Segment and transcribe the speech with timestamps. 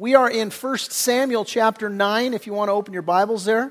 [0.00, 3.70] We are in 1 Samuel chapter 9, if you want to open your Bibles there.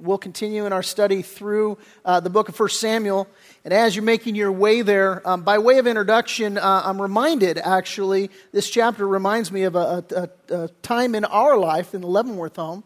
[0.00, 3.28] We'll continue in our study through uh, the book of 1 Samuel.
[3.64, 7.56] And as you're making your way there, um, by way of introduction, uh, I'm reminded
[7.56, 12.08] actually, this chapter reminds me of a, a, a time in our life in the
[12.08, 12.82] Leavenworth home.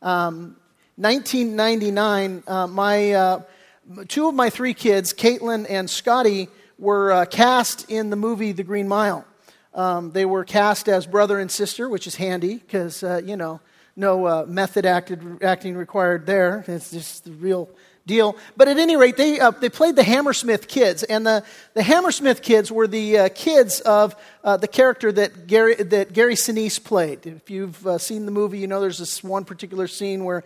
[0.00, 0.54] Um,
[0.94, 3.42] 1999, uh, my, uh,
[4.06, 6.46] two of my three kids, Caitlin and Scotty,
[6.78, 9.26] were uh, cast in the movie The Green Mile.
[9.78, 13.60] Um, they were cast as brother and sister, which is handy because, uh, you know,
[13.94, 16.64] no uh, method acted, acting required there.
[16.66, 17.70] It's just the real
[18.04, 18.36] deal.
[18.56, 21.04] But at any rate, they, uh, they played the Hammersmith kids.
[21.04, 25.76] And the, the Hammersmith kids were the uh, kids of uh, the character that Gary,
[25.76, 27.24] that Gary Sinise played.
[27.24, 30.42] If you've uh, seen the movie, you know there's this one particular scene where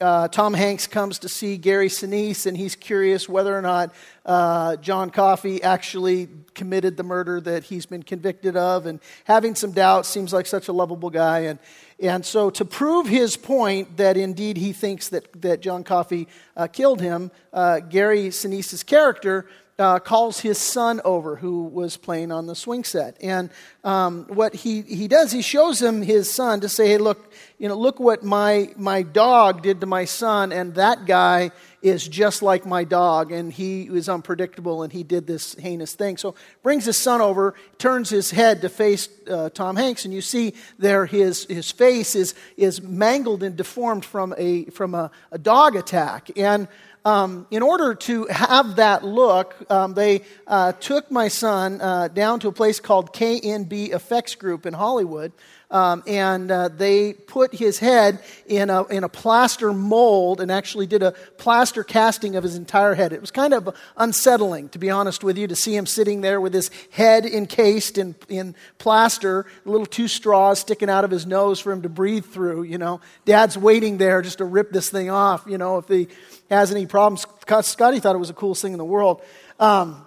[0.00, 3.94] uh, Tom Hanks comes to see Gary Sinise, and he's curious whether or not
[4.26, 9.70] uh, John Coffey actually committed the murder that he's been convicted of, and having some
[9.70, 11.40] doubts, seems like such a lovable guy.
[11.40, 11.58] And,
[12.00, 16.66] and so, to prove his point that indeed he thinks that, that John Coffey uh,
[16.66, 19.46] killed him, uh, Gary Sinise's character
[19.78, 23.16] uh, calls his son over, who was playing on the swing set.
[23.20, 23.50] And
[23.82, 27.68] um, what he, he does, he shows him his son to say, hey, look, you
[27.68, 31.50] know, look what my, my dog did to my son, and that guy
[31.82, 36.16] is just like my dog, and he is unpredictable, and he did this heinous thing.
[36.16, 40.22] So brings his son over, turns his head to face uh, Tom Hanks, and you
[40.22, 45.38] see there his, his face is, is mangled and deformed from a, from a, a
[45.38, 46.30] dog attack.
[46.36, 46.68] And
[47.04, 52.40] um, in order to have that look, um, they uh, took my son uh, down
[52.40, 55.32] to a place called KNB Effects Group in Hollywood.
[55.74, 60.86] Um, and uh, they put his head in a, in a plaster mold and actually
[60.86, 63.12] did a plaster casting of his entire head.
[63.12, 66.40] It was kind of unsettling, to be honest with you, to see him sitting there
[66.40, 71.58] with his head encased in, in plaster, little two straws sticking out of his nose
[71.58, 72.62] for him to breathe through.
[72.62, 75.42] You know, Dad's waiting there just to rip this thing off.
[75.44, 76.06] You know, if he
[76.50, 77.26] has any problems,
[77.62, 79.22] Scotty thought it was the coolest thing in the world.
[79.58, 80.06] Um,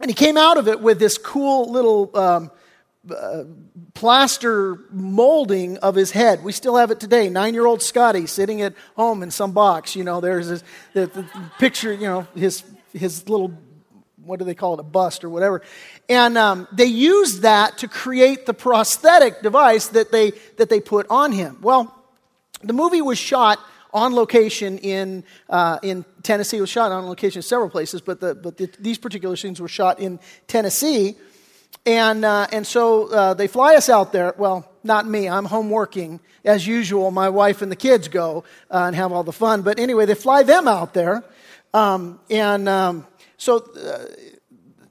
[0.00, 2.50] and he came out of it with this cool little um,
[3.94, 6.44] plaster molding of his head.
[6.44, 7.28] We still have it today.
[7.30, 9.96] Nine year old Scotty sitting at home in some box.
[9.96, 11.26] You know, there's this, the, the
[11.58, 12.62] picture, you know, his,
[12.92, 13.52] his little,
[14.22, 15.62] what do they call it, a bust or whatever.
[16.08, 21.06] And um, they used that to create the prosthetic device that they, that they put
[21.08, 21.58] on him.
[21.62, 21.94] Well,
[22.62, 23.58] the movie was shot
[23.92, 26.58] on location in, uh, in Tennessee.
[26.58, 29.58] It was shot on location in several places, but, the, but the, these particular scenes
[29.58, 31.16] were shot in Tennessee.
[31.86, 34.34] And, uh, and so uh, they fly us out there.
[34.36, 35.28] Well, not me.
[35.28, 36.20] I'm home working.
[36.44, 39.62] As usual, my wife and the kids go uh, and have all the fun.
[39.62, 41.22] But anyway, they fly them out there.
[41.72, 44.06] Um, and um, so, uh,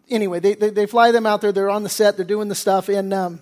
[0.09, 1.51] anyway, they, they, they, fly them out there.
[1.51, 2.15] They're on the set.
[2.15, 2.89] They're doing the stuff.
[2.89, 3.39] And um,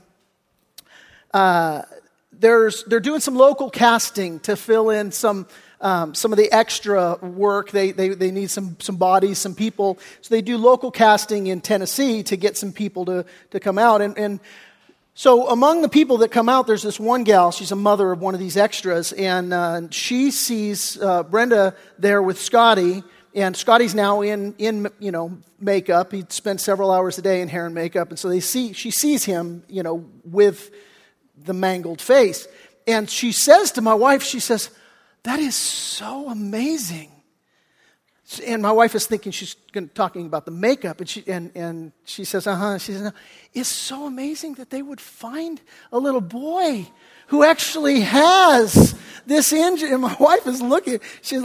[1.34, 1.84] uh,
[2.31, 5.47] there's, they're doing some local casting to fill in some
[5.81, 7.71] um, some of the extra work.
[7.71, 9.99] They, they, they need some, some bodies, some people.
[10.21, 14.01] So they do local casting in Tennessee to get some people to, to come out.
[14.01, 14.39] And, and
[15.13, 17.51] so among the people that come out, there's this one gal.
[17.51, 19.13] She's a mother of one of these extras.
[19.13, 23.03] And uh, she sees uh, Brenda there with Scotty.
[23.35, 26.11] And Scotty's now in, in you know, makeup.
[26.11, 28.09] He spent several hours a day in hair and makeup.
[28.09, 30.71] And so they see, she sees him, you know, with
[31.35, 32.47] the mangled face.
[32.87, 34.71] And she says to my wife, she says,
[35.27, 37.11] that is so amazing.
[38.45, 39.55] And my wife is thinking she's
[39.93, 42.77] talking about the makeup, and she, and, and she says, uh huh.
[42.77, 43.11] She says, no.
[43.53, 45.61] It's so amazing that they would find
[45.91, 46.87] a little boy
[47.27, 48.95] who actually has
[49.25, 49.91] this injury.
[49.91, 51.41] And my wife is looking, she's,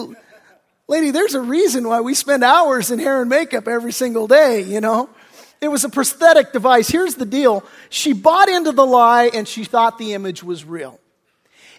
[0.88, 4.62] lady, there's a reason why we spend hours in hair and makeup every single day,
[4.62, 5.08] you know?
[5.60, 6.88] It was a prosthetic device.
[6.88, 10.98] Here's the deal she bought into the lie and she thought the image was real.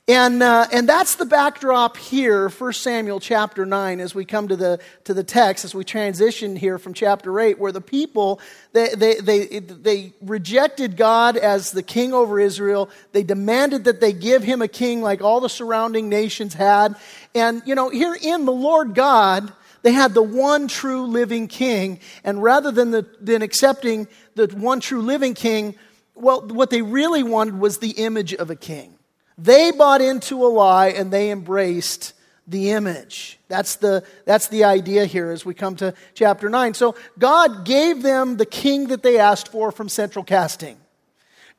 [0.05, 4.57] And, uh, and that's the backdrop here, 1 Samuel chapter 9, as we come to
[4.57, 8.41] the, to the text, as we transition here from chapter 8, where the people,
[8.73, 12.89] they, they, they, they rejected God as the king over Israel.
[13.13, 16.97] They demanded that they give him a king like all the surrounding nations had.
[17.33, 22.01] And, you know, here in the Lord God, they had the one true living king.
[22.25, 25.75] And rather than, the, than accepting the one true living king,
[26.13, 28.92] well, what they really wanted was the image of a king.
[29.37, 32.13] They bought into a lie and they embraced
[32.47, 33.39] the image.
[33.47, 36.73] That's the, that's the idea here as we come to chapter 9.
[36.73, 40.77] So God gave them the king that they asked for from central casting.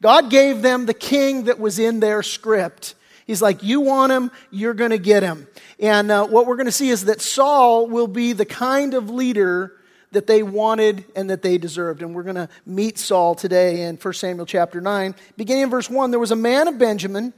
[0.03, 2.95] God gave them the king that was in their script.
[3.27, 5.47] He's like, You want him, you're going to get him.
[5.81, 9.09] And uh, what we're going to see is that Saul will be the kind of
[9.09, 9.73] leader
[10.13, 12.03] that they wanted and that they deserved.
[12.03, 15.15] And we're going to meet Saul today in 1 Samuel chapter 9.
[15.37, 17.33] Beginning in verse 1, there was a man of Benjamin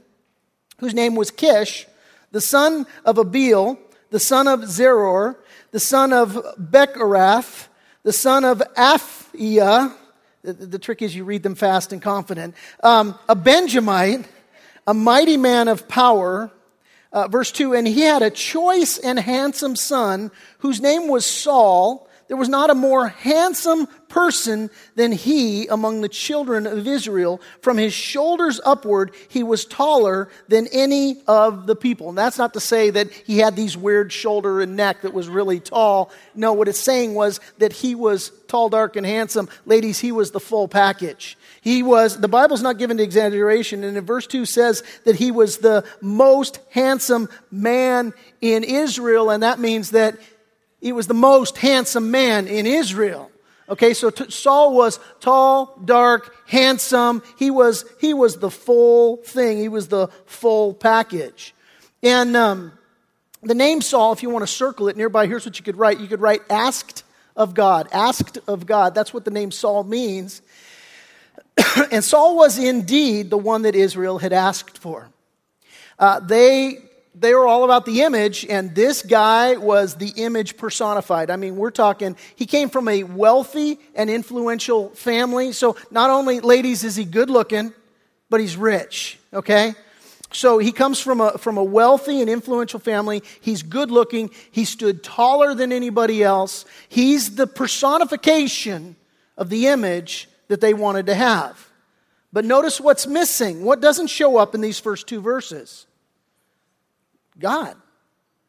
[0.79, 1.87] whose name was Kish,
[2.31, 3.77] the son of Abiel,
[4.09, 5.35] the son of Zeror,
[5.71, 7.67] the son of Bechorath,
[8.03, 9.93] the son of Aphiah.
[10.43, 12.55] The, the, trick is you read them fast and confident.
[12.81, 14.25] Um, a Benjamite,
[14.85, 16.51] a mighty man of power.
[17.11, 22.06] Uh, verse 2 And he had a choice and handsome son whose name was Saul
[22.27, 27.41] there was not a more handsome person than he among the children of Israel.
[27.61, 32.09] From his shoulders upward, he was taller than any of the people.
[32.09, 35.29] And that's not to say that he had these weird shoulder and neck that was
[35.29, 36.11] really tall.
[36.35, 39.49] No, what it's saying was that he was tall, dark, and handsome.
[39.65, 41.37] Ladies, he was the full package.
[41.61, 45.31] He was, the Bible's not given to exaggeration, and in verse 2 says that he
[45.31, 50.17] was the most handsome man in Israel, and that means that
[50.87, 53.29] he was the most handsome man in Israel.
[53.67, 57.21] Okay, so t- Saul was tall, dark, handsome.
[57.37, 59.57] He was, he was the full thing.
[59.57, 61.53] He was the full package.
[62.01, 62.71] And um,
[63.43, 65.99] the name Saul, if you want to circle it nearby, here's what you could write.
[65.99, 67.03] You could write asked
[67.35, 67.89] of God.
[67.91, 68.95] Asked of God.
[68.95, 70.41] That's what the name Saul means.
[71.91, 75.09] and Saul was indeed the one that Israel had asked for.
[75.99, 76.77] Uh, they
[77.19, 81.31] they were all about the image, and this guy was the image personified.
[81.31, 85.51] I mean, we're talking, he came from a wealthy and influential family.
[85.51, 87.73] So, not only, ladies, is he good looking,
[88.29, 89.73] but he's rich, okay?
[90.31, 93.23] So, he comes from a, from a wealthy and influential family.
[93.41, 94.29] He's good looking.
[94.51, 96.65] He stood taller than anybody else.
[96.87, 98.95] He's the personification
[99.37, 101.67] of the image that they wanted to have.
[102.31, 103.63] But notice what's missing.
[103.63, 105.86] What doesn't show up in these first two verses?
[107.39, 107.75] God.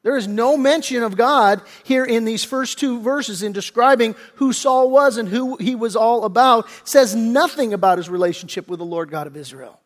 [0.02, 4.52] There is no mention of God here in these first two verses in describing who
[4.52, 6.66] Saul was and who he was all about.
[6.66, 9.80] It says nothing about his relationship with the Lord God of Israel.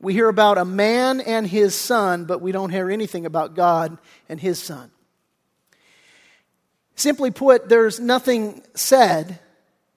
[0.00, 3.96] We hear about a man and his son, but we don't hear anything about God
[4.28, 4.90] and his son.
[6.96, 9.38] Simply put, there's nothing said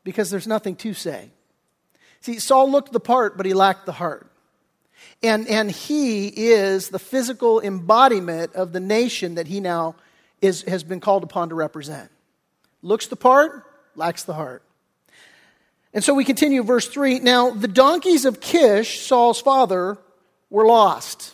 [0.04, 1.32] because there's nothing to say.
[2.22, 4.32] See, Saul looked the part, but he lacked the heart.
[5.24, 9.96] And, and he is the physical embodiment of the nation that he now
[10.42, 12.12] is, has been called upon to represent.
[12.84, 13.64] Looks the part,
[13.96, 14.62] lacks the heart.
[15.94, 17.20] And so we continue, verse 3.
[17.20, 19.98] Now, the donkeys of Kish, Saul's father,
[20.52, 21.34] were lost.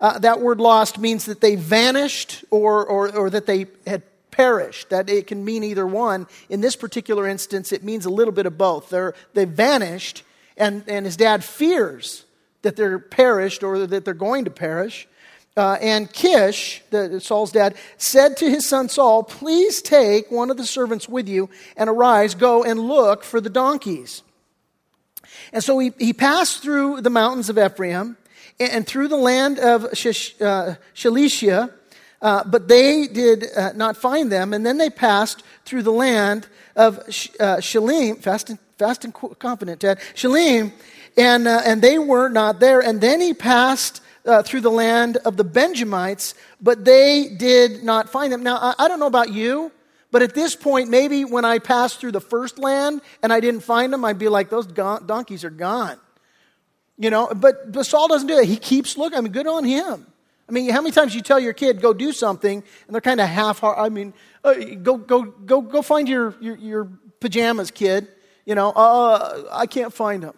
[0.00, 4.90] Uh, that word lost means that they vanished or, or, or that they had perished.
[4.90, 6.26] That it can mean either one.
[6.50, 8.90] In this particular instance, it means a little bit of both.
[8.90, 10.22] They're, they vanished,
[10.58, 12.24] and, and his dad fears
[12.62, 15.08] that they're perished or that they're going to perish.
[15.56, 20.56] Uh, and Kish, the, Saul's dad, said to his son Saul, Please take one of
[20.56, 24.22] the servants with you and arise, go and look for the donkeys.
[25.52, 28.16] And so he, he passed through the mountains of Ephraim
[28.58, 30.76] and, and through the land of Shish, uh,
[32.22, 34.52] uh, but they did uh, not find them.
[34.52, 36.46] And then they passed through the land
[36.76, 37.02] of uh,
[37.58, 40.72] Shalim, fast and, fast and confident, Ted, Shalim,
[41.16, 42.80] and, uh, and they were not there.
[42.80, 48.10] And then he passed uh, through the land of the Benjamites, but they did not
[48.10, 48.42] find them.
[48.42, 49.72] Now, I, I don't know about you,
[50.10, 53.60] but at this point, maybe when I passed through the first land and I didn't
[53.60, 55.98] find them, I'd be like, those donkeys are gone.
[56.98, 58.44] You know, but, but Saul doesn't do that.
[58.44, 59.16] He keeps looking.
[59.16, 60.06] I mean, good on him.
[60.48, 63.20] I mean, how many times you tell your kid go do something and they're kind
[63.20, 63.78] of half heart?
[63.78, 64.12] I mean,
[64.42, 66.88] uh, go go go go find your, your, your
[67.20, 68.08] pajamas, kid.
[68.44, 70.34] You know, uh, I can't find them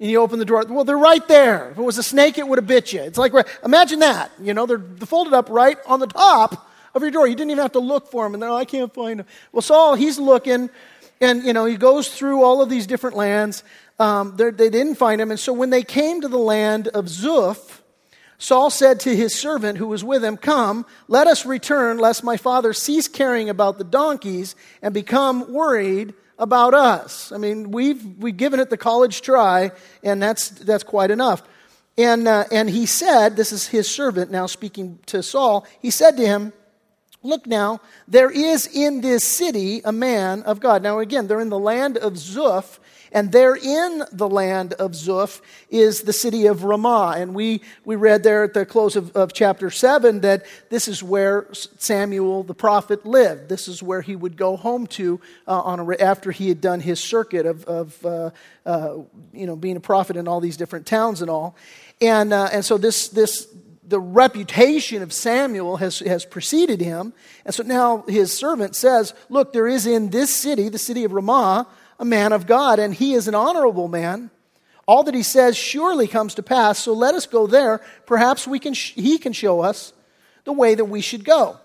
[0.00, 0.64] and you open the drawer.
[0.68, 1.70] Well, they're right there.
[1.70, 3.02] If it was a snake, it would have bit you.
[3.02, 3.32] It's like,
[3.64, 4.30] imagine that.
[4.40, 7.26] You know, they're folded up right on the top of your drawer.
[7.26, 8.34] You didn't even have to look for them.
[8.34, 9.26] And they're, I can't find them.
[9.52, 10.70] Well, Saul, he's looking,
[11.20, 13.64] and, you know, he goes through all of these different lands.
[13.98, 15.30] Um, they didn't find him.
[15.30, 17.80] And so when they came to the land of Zuph,
[18.40, 22.36] Saul said to his servant who was with him, Come, let us return, lest my
[22.36, 27.32] father cease caring about the donkeys and become worried about us.
[27.32, 31.42] I mean, we've, we've given it the college try, and that's, that's quite enough.
[31.96, 36.16] And, uh, and he said, This is his servant now speaking to Saul, he said
[36.16, 36.52] to him,
[37.24, 40.84] Look now, there is in this city a man of God.
[40.84, 42.78] Now, again, they're in the land of Zuph,
[43.12, 47.14] and there in the land of Zuph is the city of Ramah.
[47.16, 51.02] And we, we read there at the close of, of chapter 7 that this is
[51.02, 53.48] where Samuel the prophet lived.
[53.48, 56.80] This is where he would go home to uh, on a, after he had done
[56.80, 58.30] his circuit of, of uh,
[58.66, 58.98] uh,
[59.32, 61.56] you know, being a prophet in all these different towns and all.
[62.00, 63.48] And, uh, and so this, this
[63.88, 67.14] the reputation of Samuel has, has preceded him.
[67.46, 71.12] And so now his servant says, Look, there is in this city, the city of
[71.12, 71.66] Ramah,
[71.98, 74.30] a man of God, and he is an honorable man.
[74.86, 77.80] All that he says surely comes to pass, so let us go there.
[78.06, 79.92] Perhaps we can sh- he can show us
[80.44, 81.58] the way that we should go.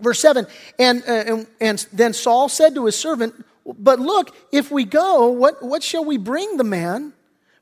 [0.00, 0.46] Verse 7
[0.78, 5.28] and, uh, and, and then Saul said to his servant, But look, if we go,
[5.28, 7.12] what, what shall we bring the man?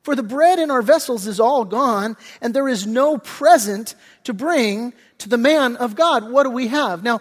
[0.03, 4.33] For the bread in our vessels is all gone, and there is no present to
[4.33, 6.31] bring to the man of God.
[6.31, 7.05] What do we have?
[7.05, 7.21] Now,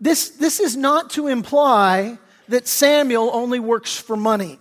[0.00, 4.58] this, this is not to imply that Samuel only works for money.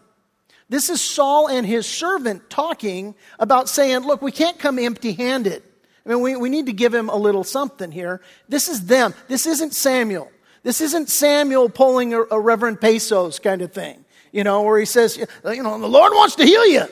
[0.69, 5.61] This is Saul and his servant talking about saying, look, we can't come empty handed.
[6.05, 8.21] I mean, we, we need to give him a little something here.
[8.49, 9.13] This is them.
[9.27, 10.31] This isn't Samuel.
[10.63, 14.85] This isn't Samuel pulling a, a Reverend Pesos kind of thing, you know, where he
[14.85, 16.87] says, you know, the Lord wants to heal you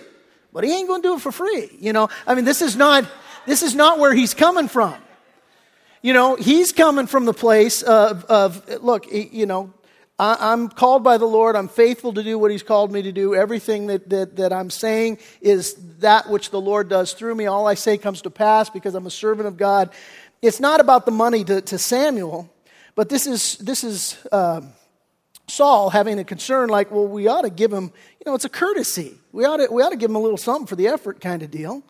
[0.53, 1.69] but he ain't going to do it for free.
[1.79, 3.05] You know, I mean, this is not,
[3.45, 4.95] this is not where he's coming from.
[6.01, 9.73] You know, he's coming from the place of, of look, you know,
[10.21, 11.55] I, am called by the Lord.
[11.55, 13.33] I'm faithful to do what he's called me to do.
[13.33, 17.47] Everything that, that, that I'm saying is that which the Lord does through me.
[17.47, 19.89] All I say comes to pass because I'm a servant of God.
[20.39, 22.53] It's not about the money to, to Samuel,
[22.93, 24.61] but this is, this is, uh,
[25.47, 28.49] Saul having a concern like, well, we ought to give him, you know, it's a
[28.49, 29.15] courtesy.
[29.31, 31.41] We ought to, we ought to give him a little something for the effort kind
[31.41, 31.81] of deal.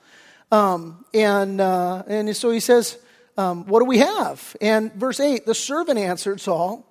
[0.54, 2.98] Um, and, uh, and so he says,
[3.38, 4.56] um, what do we have?
[4.62, 6.88] And verse 8, the servant answered Saul,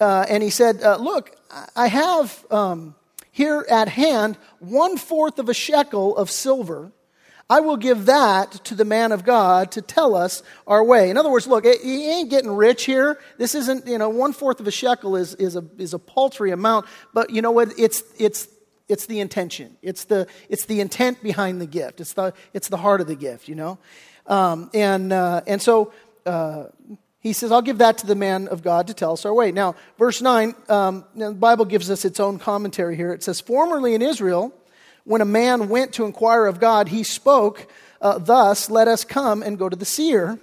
[0.00, 1.36] uh, and he said, uh, look,
[1.74, 2.94] I have um,
[3.30, 6.92] here at hand one fourth of a shekel of silver
[7.48, 11.10] I will give that to the man of God to tell us our way.
[11.10, 13.20] In other words, look, he ain't getting rich here.
[13.38, 16.50] This isn't, you know, one fourth of a shekel is, is, a, is a paltry
[16.50, 17.72] amount, but you know what?
[17.78, 18.48] It's, it's,
[18.88, 19.76] it's the intention.
[19.80, 22.00] It's the, it's the intent behind the gift.
[22.00, 23.78] It's the, it's the heart of the gift, you know?
[24.26, 25.92] Um, and, uh, and so
[26.24, 26.64] uh,
[27.20, 29.50] he says, I'll give that to the man of God to tell us our way.
[29.52, 33.12] Now, verse 9, um, the Bible gives us its own commentary here.
[33.12, 34.54] It says, Formerly in Israel,
[35.04, 37.66] when a man went to inquire of God, he spoke
[38.00, 40.38] uh, thus, Let us come and go to the seer.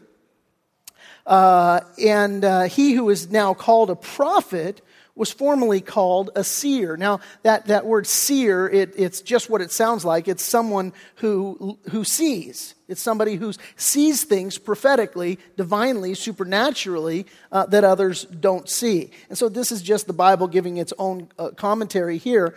[1.25, 4.81] Uh, and uh, he who is now called a prophet
[5.15, 6.97] was formerly called a seer.
[6.97, 10.27] Now, that, that word seer, it, it's just what it sounds like.
[10.27, 12.73] It's someone who, who sees.
[12.87, 19.11] It's somebody who sees things prophetically, divinely, supernaturally uh, that others don't see.
[19.29, 22.55] And so this is just the Bible giving its own uh, commentary here.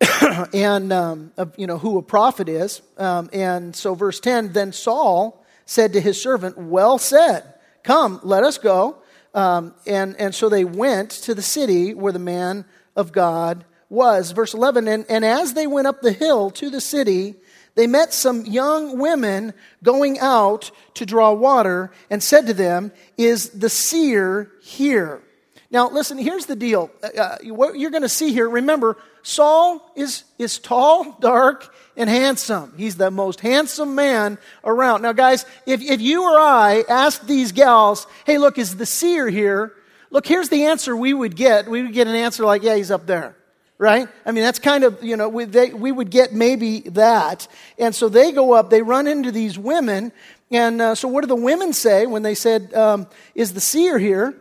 [0.52, 2.82] and um, you know who a prophet is.
[2.98, 4.52] Um, and so, verse ten.
[4.52, 7.44] Then Saul said to his servant, "Well said.
[7.84, 8.96] Come, let us go."
[9.34, 12.64] Um, and and so they went to the city where the man
[12.96, 14.30] of God was.
[14.30, 14.88] Verse eleven.
[14.88, 17.36] And and as they went up the hill to the city.
[17.76, 23.50] They met some young women going out to draw water and said to them, Is
[23.50, 25.22] the seer here?
[25.70, 26.90] Now, listen, here's the deal.
[27.02, 32.10] Uh, uh what you're going to see here, remember, Saul is, is tall, dark, and
[32.10, 32.72] handsome.
[32.76, 35.02] He's the most handsome man around.
[35.02, 39.28] Now, guys, if, if you or I asked these gals, hey, look, is the seer
[39.28, 39.72] here?
[40.10, 41.68] Look, here's the answer we would get.
[41.68, 43.36] We would get an answer like, yeah, he's up there.
[43.76, 44.08] Right?
[44.24, 47.48] I mean, that's kind of, you know, we, they, we would get maybe that.
[47.76, 50.12] And so they go up, they run into these women.
[50.50, 53.98] And uh, so what do the women say when they said, um, is the seer
[53.98, 54.34] here?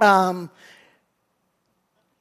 [0.00, 0.50] Um,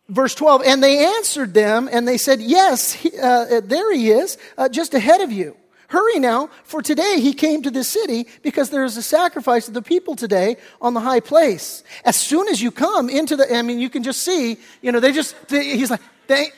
[0.09, 4.37] verse 12, and they answered them and they said, Yes, he, uh, there he is,
[4.57, 5.55] uh, just ahead of you.
[5.87, 9.73] Hurry now, for today he came to this city because there is a sacrifice of
[9.73, 11.83] the people today on the high place.
[12.05, 14.99] As soon as you come into the, I mean, you can just see, you know,
[14.99, 16.53] they just, they, he's like, thank,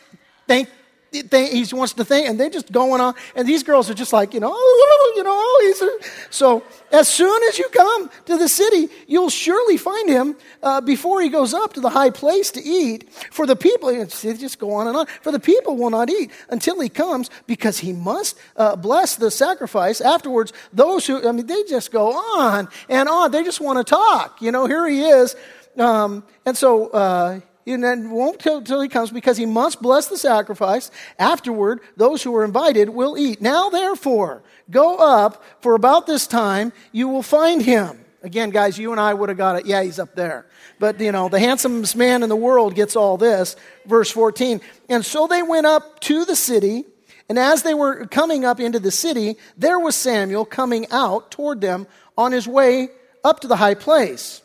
[0.48, 0.68] thank
[1.12, 3.16] he wants to think, and they're just going on.
[3.36, 4.56] And these girls are just like, you know,
[5.16, 5.84] you know, he's
[6.30, 11.22] so as soon as you come to the city, you'll surely find him uh, before
[11.22, 13.12] he goes up to the high place to eat.
[13.32, 15.06] For the people, they just go on and on.
[15.22, 19.32] For the people will not eat until he comes, because he must uh, bless the
[19.32, 20.00] sacrifice.
[20.00, 23.32] Afterwards, those who, I mean, they just go on and on.
[23.32, 24.42] They just want to talk.
[24.42, 25.36] You know, here he is.
[25.78, 30.08] Um, and so, uh, and then won't till, till he comes because he must bless
[30.08, 30.92] the sacrifice.
[31.20, 33.42] Afterward, those who are invited will eat.
[33.42, 38.06] Now, therefore, go up, for about this time you will find him.
[38.24, 39.66] Again, guys, you and I would have got it.
[39.66, 40.46] Yeah, he's up there.
[40.78, 43.56] But, you know, the handsomest man in the world gets all this.
[43.86, 44.62] Verse 14.
[44.90, 46.86] And so they went up to the city,
[47.28, 51.62] and as they were coming up into the city, there was Samuel coming out toward
[51.62, 52.90] them on his way
[53.24, 54.44] up to the high place.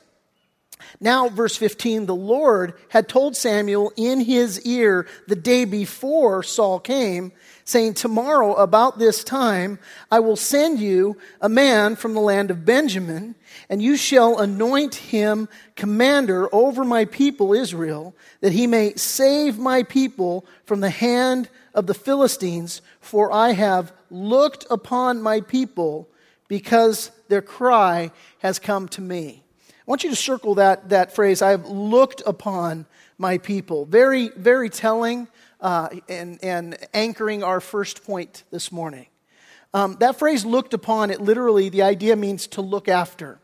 [1.01, 6.81] Now, verse 15, the Lord had told Samuel in his ear the day before Saul
[6.81, 7.33] came,
[7.65, 9.79] saying, Tomorrow, about this time,
[10.11, 13.35] I will send you a man from the land of Benjamin,
[13.69, 19.83] and you shall anoint him commander over my people Israel, that he may save my
[19.83, 26.09] people from the hand of the Philistines, for I have looked upon my people
[26.49, 29.43] because their cry has come to me.
[29.87, 32.87] I want you to circle that, that phrase, I have looked upon
[33.19, 33.85] my people.
[33.85, 35.29] Very, very telling
[35.61, 39.07] uh, and, and anchoring our first point this morning.
[39.73, 43.39] Um, that phrase looked upon, it literally, the idea means to look after.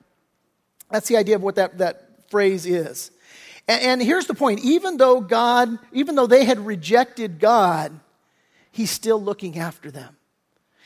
[0.91, 3.13] That's the idea of what that, that phrase is.
[3.69, 8.01] And, and here's the point even though God, even though they had rejected God,
[8.73, 10.17] He's still looking after them.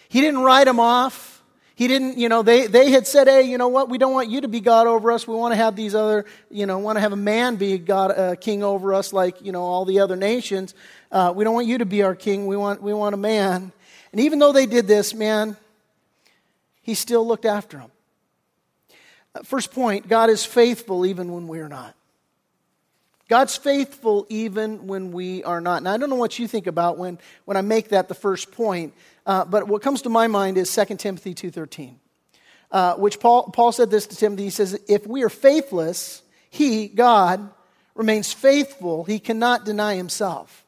[0.09, 1.36] He didn't write them off.
[1.77, 4.31] He didn't, you know, they, they had said, hey, you know what, we don't want
[4.31, 5.29] you to be God over us.
[5.29, 8.19] We want to have these other, you know, want to have a man be God,
[8.19, 10.75] uh, king over us like, you know, all the other nations.
[11.13, 12.47] Uh, we don't want you to be our king.
[12.47, 13.73] We want, we want a man.
[14.11, 15.55] And even though they did this, man,
[16.81, 17.91] he still looked after them.
[19.35, 21.95] Uh, first point God is faithful even when we're not.
[23.29, 25.83] God's faithful even when we are not.
[25.83, 28.53] Now, I don't know what you think about when, when I make that the first
[28.53, 28.95] point,
[29.27, 31.95] uh, but what comes to my mind is 2 Timothy 2.13,
[32.71, 34.45] uh, which Paul, Paul said this to Timothy.
[34.45, 37.51] He says, if we are faithless, he, God,
[37.97, 39.05] remains faithful.
[39.05, 40.65] He cannot deny himself.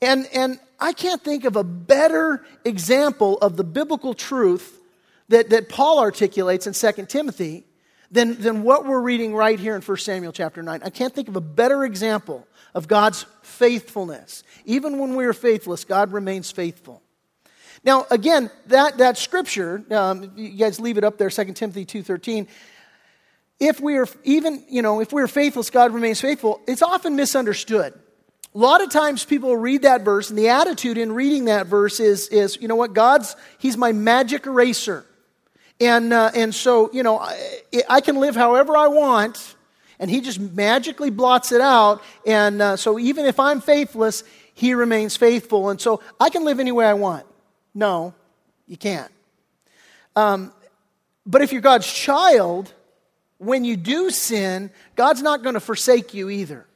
[0.00, 4.80] And, and I can't think of a better example of the biblical truth
[5.28, 7.64] that, that Paul articulates in 2 Timothy
[8.10, 10.80] than, than what we're reading right here in 1 Samuel chapter 9.
[10.84, 14.44] I can't think of a better example of God's faithfulness.
[14.64, 17.02] Even when we are faithless, God remains faithful.
[17.88, 22.46] Now, again, that, that scripture, um, you guys leave it up there, 2 Timothy 2.13,
[23.58, 27.16] if we are even, you know, if we are faithless, God remains faithful, it's often
[27.16, 27.94] misunderstood.
[28.54, 31.98] A lot of times people read that verse, and the attitude in reading that verse
[31.98, 35.06] is, is you know what, God's, He's my magic eraser.
[35.80, 39.56] And, uh, and so, you know, I, I, can live however I want,
[39.98, 42.02] and he just magically blots it out.
[42.26, 45.70] And uh, so, even if I'm faithless, he remains faithful.
[45.70, 47.24] And so, I can live any way I want.
[47.74, 48.14] No,
[48.66, 49.10] you can't.
[50.16, 50.52] Um,
[51.26, 52.72] but if you're God's child,
[53.38, 56.66] when you do sin, God's not going to forsake you either.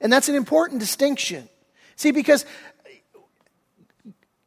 [0.00, 1.48] And that's an important distinction.
[1.96, 2.44] See, because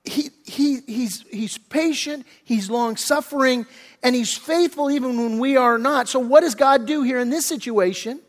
[0.03, 3.65] he, he, he's, he's patient, he's long suffering,
[4.03, 6.07] and he's faithful even when we are not.
[6.07, 8.19] So, what does God do here in this situation?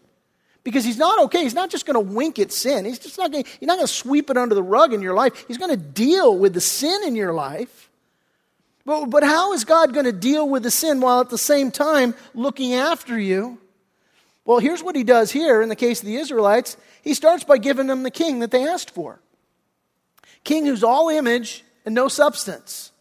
[0.62, 1.42] Because he's not okay.
[1.42, 2.84] He's not just going to wink at sin.
[2.84, 3.44] He's just not going.
[3.58, 5.44] He's not going to sweep it under the rug in your life.
[5.48, 7.88] He's going to deal with the sin in your life.
[8.84, 11.70] But, but how is God going to deal with the sin while at the same
[11.70, 13.58] time looking after you?
[14.44, 16.76] Well, here's what he does here in the case of the Israelites.
[17.02, 19.20] He starts by giving them the king that they asked for.
[20.44, 22.92] King who's all image and no substance.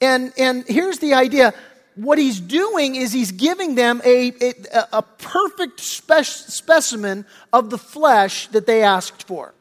[0.00, 1.54] And, and here's the idea
[1.98, 7.78] what he's doing is he's giving them a, a, a perfect spec- specimen of the
[7.78, 9.52] flesh that they asked for.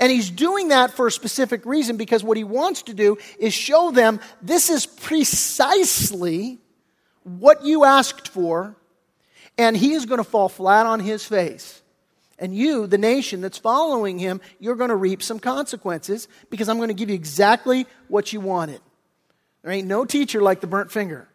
[0.00, 3.52] And he's doing that for a specific reason because what he wants to do is
[3.52, 6.58] show them this is precisely
[7.22, 8.74] what you asked for,
[9.58, 11.82] and he is going to fall flat on his face.
[12.38, 16.78] And you, the nation that's following him, you're going to reap some consequences because I'm
[16.78, 18.80] going to give you exactly what you wanted.
[19.62, 21.27] There ain't no teacher like the burnt finger.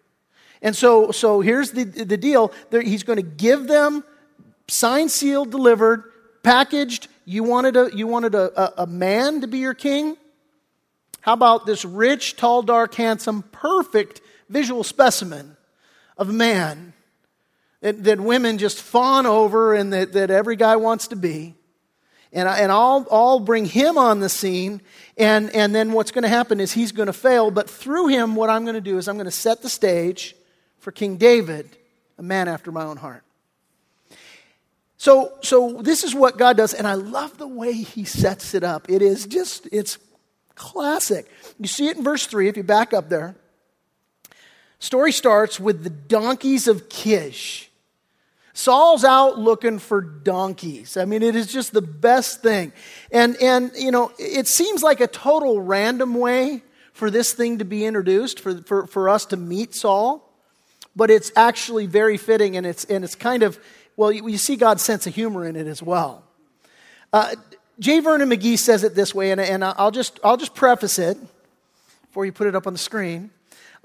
[0.64, 2.54] And so, so here's the, the deal.
[2.72, 4.04] He's going to give them
[4.70, 6.06] signed, sealed, delivered,
[6.42, 7.10] packaged.
[7.26, 10.18] You wanted, a, you wanted a, a, a man to be your king?
[11.20, 15.58] How about this rich, tall, dark, handsome, perfect visual specimen
[16.18, 16.94] of a man
[17.82, 21.56] that, that women just fawn over and that, that every guy wants to be.
[22.32, 24.82] And, I, and I'll, I'll bring him on the scene,
[25.18, 27.52] and, and then what's going to happen is he's going to fail.
[27.52, 30.36] But through him, what I'm going to do is I'm going to set the stage
[30.84, 31.78] for King David,
[32.18, 33.24] a man after my own heart.
[34.98, 38.64] So, so this is what God does, and I love the way he sets it
[38.64, 38.90] up.
[38.90, 39.98] It is just, it's
[40.56, 41.30] classic.
[41.58, 43.36] You see it in verse 3, if you back up there.
[44.80, 47.72] Story starts with the donkeys of Kish.
[48.52, 50.98] Saul's out looking for donkeys.
[50.98, 52.74] I mean, it is just the best thing.
[53.10, 57.66] And, and, you know, it seems like a total random way for this thing to
[57.66, 60.30] be introduced, for, for, for us to meet Saul.
[60.96, 63.60] But it's actually very fitting, and it's, and it's kind of,
[63.96, 66.24] well, you, you see God's sense of humor in it as well.
[67.12, 67.36] Uh,
[67.80, 68.00] J.
[68.00, 71.18] Vernon McGee says it this way, and, and I'll, just, I'll just preface it
[72.08, 73.32] before you put it up on the screen.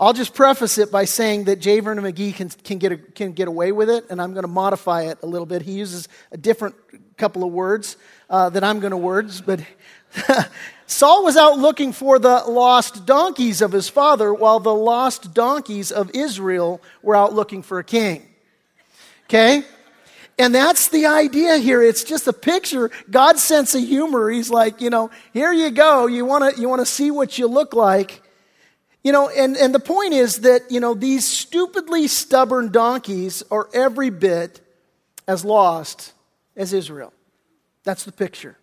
[0.00, 1.80] I'll just preface it by saying that J.
[1.80, 4.48] Vernon McGee can, can, get, a, can get away with it, and I'm going to
[4.48, 5.62] modify it a little bit.
[5.62, 6.76] He uses a different
[7.16, 7.96] couple of words
[8.30, 9.60] uh, that I'm going to words, but
[10.88, 15.92] Saul was out looking for the lost donkeys of his father, while the lost donkeys
[15.92, 18.26] of Israel were out looking for a king.
[19.24, 19.64] Okay?
[20.38, 21.82] And that's the idea here.
[21.82, 22.90] It's just a picture.
[23.10, 24.30] God's sense of humor.
[24.30, 26.06] He's like, you know, here you go.
[26.06, 28.22] You want to you want to see what you look like.
[29.04, 33.68] You know, and, and the point is that, you know, these stupidly stubborn donkeys are
[33.74, 34.60] every bit
[35.26, 36.12] as lost
[36.56, 37.12] as Israel.
[37.84, 38.56] That's the picture.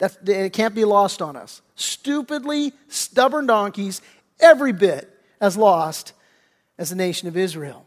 [0.00, 1.60] That's, it can't be lost on us.
[1.76, 4.00] Stupidly stubborn donkeys,
[4.40, 6.14] every bit as lost
[6.78, 7.86] as the nation of Israel.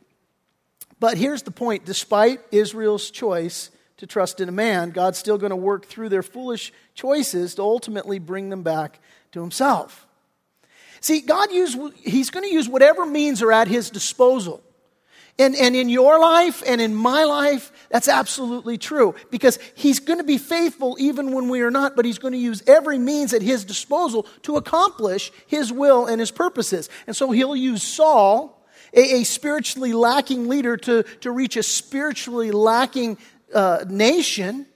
[0.99, 5.49] But here's the point despite Israel's choice to trust in a man, God's still going
[5.49, 8.99] to work through their foolish choices to ultimately bring them back
[9.31, 10.05] to himself.
[11.01, 14.63] See, God use, He's going to use whatever means are at His disposal.
[15.39, 20.19] And, and in your life and in my life, that's absolutely true because he's going
[20.19, 23.33] to be faithful even when we are not, but he's going to use every means
[23.33, 26.87] at his disposal to accomplish his will and his purposes.
[27.07, 32.51] And so he'll use Saul, a, a spiritually lacking leader, to, to reach a spiritually
[32.51, 33.17] lacking
[33.55, 34.67] uh, nation.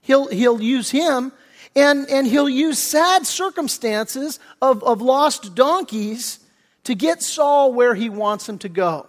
[0.00, 1.32] He'll, he'll use him
[1.74, 6.40] and, and he'll use sad circumstances of, of lost donkeys
[6.84, 9.08] to get Saul where he wants him to go.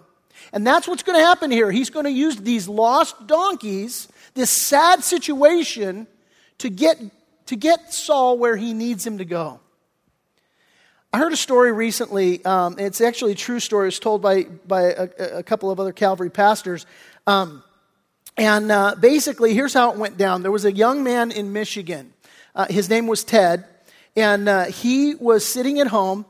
[0.52, 1.70] And that's what's going to happen here.
[1.70, 6.06] He's going to use these lost donkeys, this sad situation,
[6.58, 6.98] to get,
[7.46, 9.60] to get Saul where he needs him to go.
[11.12, 12.44] I heard a story recently.
[12.44, 13.88] Um, it's actually a true story.
[13.88, 15.08] It's told by, by a,
[15.38, 16.84] a couple of other Calvary pastors.
[17.26, 17.62] Um,
[18.36, 22.12] and uh, basically, here's how it went down there was a young man in Michigan.
[22.54, 23.64] Uh, his name was Ted.
[24.18, 26.26] And uh, he was sitting at home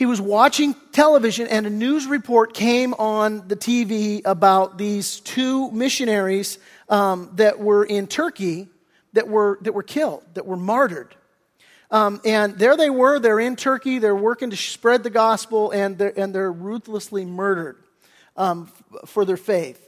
[0.00, 5.70] he was watching television and a news report came on the TV about these two
[5.72, 6.58] missionaries
[6.88, 8.66] um, that were in Turkey
[9.12, 11.14] that were, that were killed, that were martyred.
[11.90, 15.98] Um, and there they were, they're in Turkey, they're working to spread the gospel, and
[15.98, 17.76] they're, and they're ruthlessly murdered
[18.38, 18.72] um,
[19.04, 19.86] for their faith.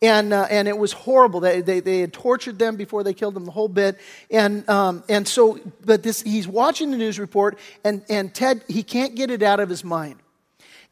[0.00, 1.40] And, uh, and it was horrible.
[1.40, 3.98] They, they, they had tortured them before they killed them, the whole bit.
[4.30, 8.84] And, um, and so, but this, he's watching the news report, and, and Ted, he
[8.84, 10.20] can't get it out of his mind.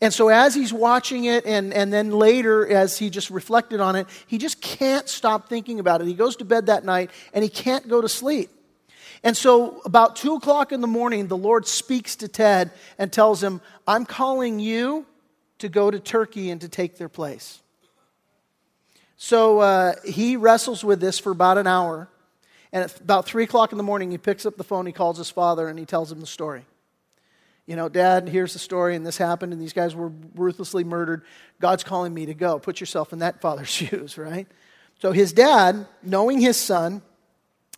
[0.00, 3.96] And so, as he's watching it, and, and then later, as he just reflected on
[3.96, 6.06] it, he just can't stop thinking about it.
[6.06, 8.50] He goes to bed that night, and he can't go to sleep.
[9.22, 13.42] And so, about 2 o'clock in the morning, the Lord speaks to Ted and tells
[13.42, 15.06] him, I'm calling you
[15.58, 17.62] to go to Turkey and to take their place.
[19.16, 22.08] So uh, he wrestles with this for about an hour.
[22.72, 25.18] And at about 3 o'clock in the morning, he picks up the phone, he calls
[25.18, 26.66] his father, and he tells him the story.
[27.66, 31.22] You know, Dad, here's the story, and this happened, and these guys were ruthlessly murdered.
[31.60, 32.58] God's calling me to go.
[32.58, 34.46] Put yourself in that father's shoes, right?
[35.00, 37.02] So his dad, knowing his son,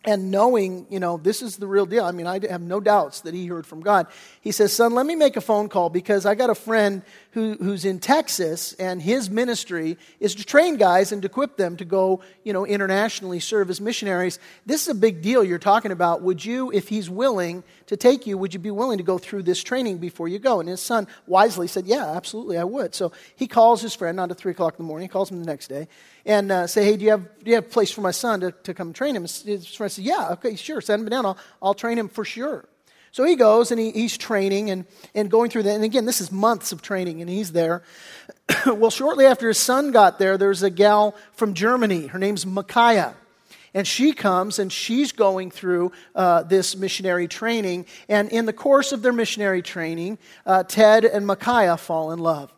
[0.05, 2.05] and knowing, you know, this is the real deal.
[2.05, 4.07] I mean, I have no doubts that he heard from God.
[4.41, 7.55] He says, Son, let me make a phone call because I got a friend who,
[7.55, 11.85] who's in Texas, and his ministry is to train guys and to equip them to
[11.85, 14.39] go, you know, internationally serve as missionaries.
[14.67, 16.23] This is a big deal you're talking about.
[16.23, 19.43] Would you, if he's willing to take you, would you be willing to go through
[19.43, 20.61] this training before you go?
[20.61, 22.95] And his son wisely said, Yeah, absolutely, I would.
[22.95, 25.41] So he calls his friend, not at 3 o'clock in the morning, he calls him
[25.41, 25.89] the next day,
[26.29, 28.41] and uh, say, Hey, do you, have, do you have a place for my son
[28.41, 29.23] to, to come train him?
[29.23, 31.27] His friend said, Yeah, okay, sure, send him down.
[31.27, 32.69] I'll, I'll train him for sure.
[33.11, 35.75] So he goes and he, he's training and, and going through that.
[35.75, 37.83] And again, this is months of training, and he's there.
[38.67, 42.07] well, shortly after his son got there, there's a gal from Germany.
[42.07, 43.15] Her name's Micaiah.
[43.75, 47.87] And she comes and she's going through uh, this missionary training.
[48.09, 52.53] And in the course of their missionary training, uh, Ted and Micaiah fall in love.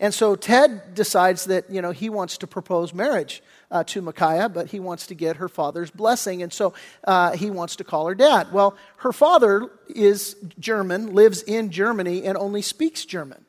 [0.00, 4.48] And so Ted decides that, you know, he wants to propose marriage uh, to Micaiah,
[4.48, 6.42] but he wants to get her father's blessing.
[6.42, 6.72] And so
[7.04, 8.50] uh, he wants to call her dad.
[8.50, 13.44] Well, her father is German, lives in Germany, and only speaks German.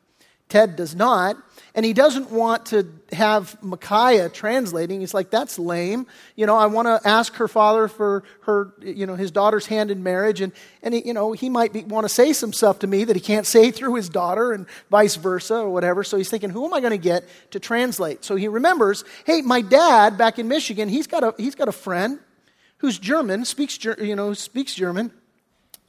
[0.50, 1.38] Ted does not.
[1.74, 5.00] And he doesn't want to have Micaiah translating.
[5.00, 6.06] He's like, that's lame.
[6.36, 9.90] You know, I want to ask her father for her, you know, his daughter's hand
[9.90, 10.42] in marriage.
[10.42, 10.52] And,
[10.84, 13.22] and he, you know, he might want to say some stuff to me that he
[13.22, 16.04] can't say through his daughter and vice versa or whatever.
[16.04, 18.26] So he's thinking, who am I going to get to translate?
[18.26, 21.74] So he remembers, hey, my dad back in Michigan, he's got a, he's got a
[21.74, 22.20] friend
[22.80, 25.12] who's German, speaks, you know, speaks German.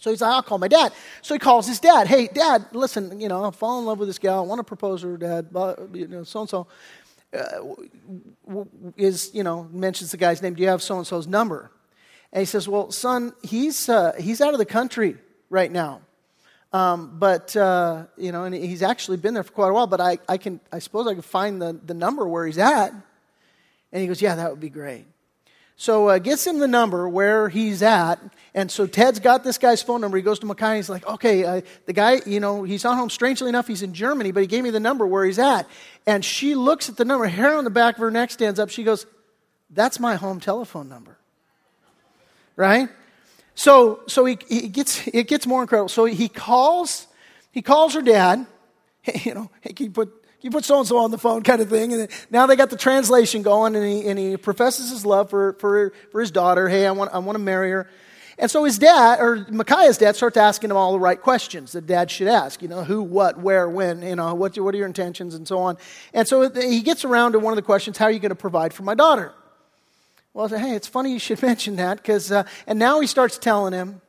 [0.02, 0.92] So he's like, I'll call my dad.
[1.22, 2.08] So he calls his dad.
[2.08, 4.40] Hey, dad, listen, you know, I fall in love with this gal.
[4.40, 5.46] I want to propose her, dad.
[5.94, 6.66] You know, so and so
[8.96, 10.54] is, you know, mentions the guy's name.
[10.54, 11.70] Do you have so and so's number?
[12.32, 15.18] And he says, Well, son, he's, uh, he's out of the country
[15.50, 16.00] right now.
[16.72, 20.00] Um, but, uh, you know, and he's actually been there for quite a while, but
[20.00, 22.90] I, I, can, I suppose I can find the, the number where he's at.
[23.92, 25.06] And he goes, Yeah, that would be great.
[25.82, 28.20] So uh, gets him the number where he's at.
[28.54, 30.16] And so Ted's got this guy's phone number.
[30.16, 30.76] He goes to Micaiah.
[30.76, 33.10] He's like, okay, uh, the guy, you know, he's not home.
[33.10, 35.66] Strangely enough, he's in Germany, but he gave me the number where he's at.
[36.06, 37.26] And she looks at the number.
[37.26, 38.70] Hair on the back of her neck stands up.
[38.70, 39.06] She goes,
[39.70, 41.18] that's my home telephone number.
[42.54, 42.88] Right?
[43.56, 45.88] So, so he, he gets, it gets more incredible.
[45.88, 47.08] So he calls,
[47.50, 48.46] he calls her dad.
[49.00, 51.42] Hey, You know, hey, can you put, you put so and so on the phone
[51.42, 51.92] kind of thing.
[51.92, 55.54] And now they got the translation going, and he, and he professes his love for,
[55.54, 56.68] for, for his daughter.
[56.68, 57.88] Hey, I want, I want to marry her.
[58.38, 61.86] And so his dad, or Micaiah's dad, starts asking him all the right questions that
[61.86, 62.60] dad should ask.
[62.60, 65.58] You know, who, what, where, when, you know, what, what are your intentions, and so
[65.58, 65.76] on.
[66.12, 68.34] And so he gets around to one of the questions how are you going to
[68.34, 69.32] provide for my daughter?
[70.34, 73.06] Well, I said, hey, it's funny you should mention that because, uh, and now he
[73.06, 74.00] starts telling him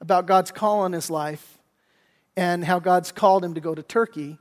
[0.00, 1.58] about God's call on his life
[2.36, 4.38] and how God's called him to go to Turkey,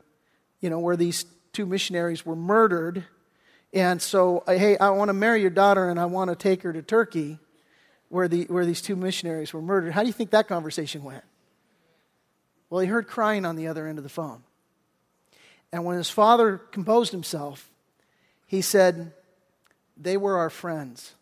[0.60, 3.06] you know, where these two missionaries were murdered.
[3.74, 6.63] And so, uh, hey, I want to marry your daughter and I want to take
[6.63, 7.39] her to Turkey
[8.10, 9.93] where, the, where these two missionaries were murdered.
[9.93, 11.24] How do you think that conversation went?
[12.69, 14.43] Well, he heard crying on the other end of the phone.
[15.72, 17.69] And when his father composed himself,
[18.48, 19.13] he said,
[19.98, 21.13] They were our friends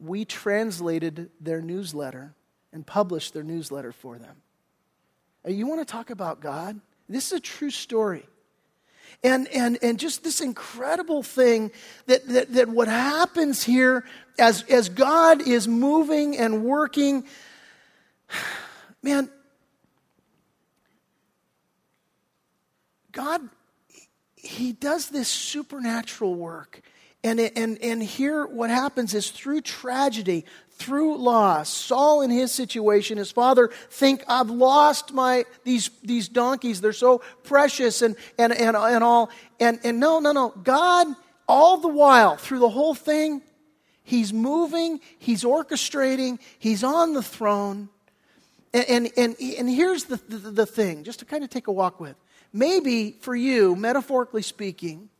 [0.00, 2.34] we translated their newsletter
[2.72, 4.36] and published their newsletter for them.
[5.46, 6.80] You want to talk about God?
[7.10, 8.24] This is a true story.
[9.22, 11.72] And, and, and just this incredible thing
[12.06, 14.04] that, that, that what happens here
[14.38, 17.24] as, as God is moving and working,
[19.02, 19.28] man,
[23.12, 23.42] God,
[24.36, 26.80] He does this supernatural work.
[27.22, 33.18] And, and, and here, what happens is through tragedy, through loss, Saul in his situation,
[33.18, 36.80] his father think, I've lost my, these, these donkeys.
[36.80, 39.28] They're so precious and, and, and, and all.
[39.58, 40.48] And, and no, no, no.
[40.62, 41.08] God,
[41.46, 43.42] all the while, through the whole thing,
[44.02, 47.90] he's moving, he's orchestrating, he's on the throne.
[48.72, 51.72] And, and, and, and here's the, the, the thing, just to kind of take a
[51.72, 52.16] walk with.
[52.50, 55.10] Maybe for you, metaphorically speaking,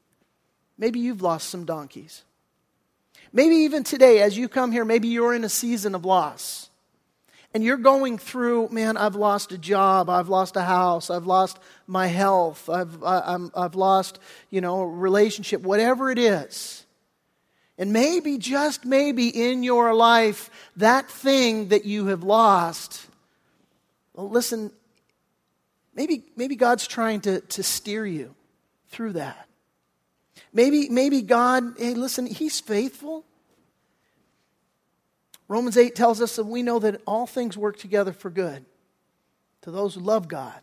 [0.80, 2.24] Maybe you've lost some donkeys.
[3.34, 6.70] Maybe even today, as you come here, maybe you're in a season of loss.
[7.52, 11.58] And you're going through, man, I've lost a job, I've lost a house, I've lost
[11.86, 16.86] my health, I've, I, am I've lost, you know, a relationship, whatever it is.
[17.76, 23.06] And maybe, just maybe in your life, that thing that you have lost,
[24.14, 24.70] well, listen,
[25.94, 28.34] maybe, maybe God's trying to, to steer you
[28.88, 29.49] through that.
[30.52, 33.24] Maybe, maybe God, hey, listen, He's faithful.
[35.48, 38.64] Romans 8 tells us that we know that all things work together for good
[39.62, 40.60] to those who love God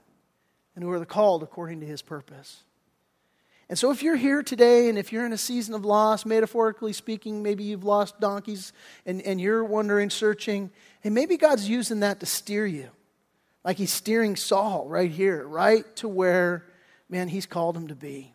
[0.75, 2.63] and who are called according to His purpose.
[3.69, 6.93] And so, if you're here today and if you're in a season of loss, metaphorically
[6.93, 8.71] speaking, maybe you've lost donkeys
[9.05, 10.71] and, and you're wondering, searching,
[11.03, 12.89] and maybe God's using that to steer you.
[13.65, 16.65] Like He's steering Saul right here, right to where,
[17.09, 18.33] man, He's called him to be.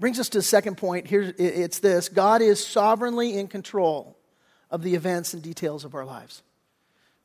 [0.00, 1.08] Brings us to the second point.
[1.08, 4.16] Here it's this God is sovereignly in control
[4.70, 6.42] of the events and details of our lives.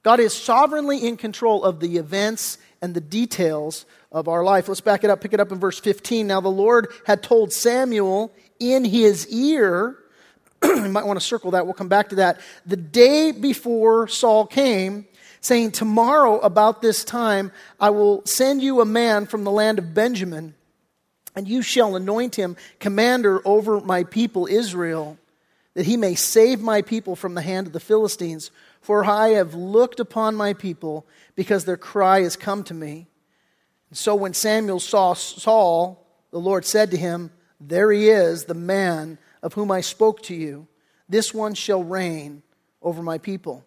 [0.02, 4.68] God is sovereignly in control of the events and the details of our life.
[4.68, 6.28] Let's back it up, pick it up in verse 15.
[6.28, 9.98] Now, the Lord had told Samuel in his ear,
[10.64, 14.46] you might want to circle that, we'll come back to that, the day before Saul
[14.46, 15.06] came,
[15.40, 19.94] saying, Tomorrow, about this time, I will send you a man from the land of
[19.94, 20.54] Benjamin
[21.36, 25.18] and you shall anoint him commander over my people Israel,
[25.74, 28.52] that he may save my people from the hand of the Philistines.
[28.82, 33.08] For I have looked upon my people, because their cry has come to me.
[33.90, 38.54] And so when Samuel saw Saul, the Lord said to him, There he is, the
[38.54, 40.68] man of whom I spoke to you.
[41.10, 42.44] This one shall reign
[42.82, 43.66] over my people.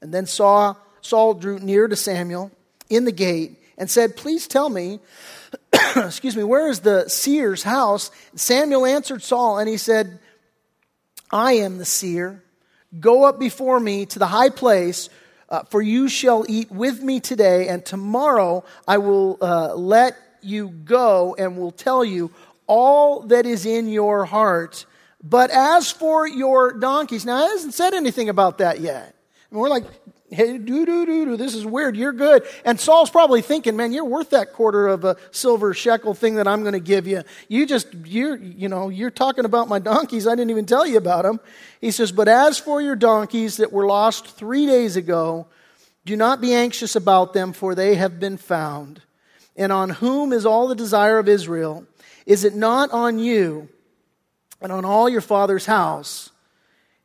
[0.00, 2.50] And then Saul, Saul drew near to Samuel
[2.88, 5.00] in the gate and said, Please tell me
[5.96, 8.10] excuse me, where is the seer's house?
[8.34, 10.18] Samuel answered Saul and he said,
[11.30, 12.42] I am the seer.
[12.98, 15.08] Go up before me to the high place,
[15.48, 20.68] uh, for you shall eat with me today, and tomorrow I will uh, let you
[20.68, 22.30] go and will tell you
[22.66, 24.86] all that is in your heart.
[25.22, 29.14] But as for your donkeys, now it hasn't said anything about that yet.
[29.50, 29.84] And we're like,
[30.32, 31.36] Hey, do, do, do, do.
[31.36, 31.96] This is weird.
[31.96, 32.44] You're good.
[32.64, 36.46] And Saul's probably thinking, man, you're worth that quarter of a silver shekel thing that
[36.46, 37.24] I'm going to give you.
[37.48, 40.28] You just, you're, you know, you're talking about my donkeys.
[40.28, 41.40] I didn't even tell you about them.
[41.80, 45.48] He says, but as for your donkeys that were lost three days ago,
[46.04, 49.02] do not be anxious about them, for they have been found.
[49.56, 51.86] And on whom is all the desire of Israel?
[52.24, 53.68] Is it not on you
[54.60, 56.30] and on all your father's house?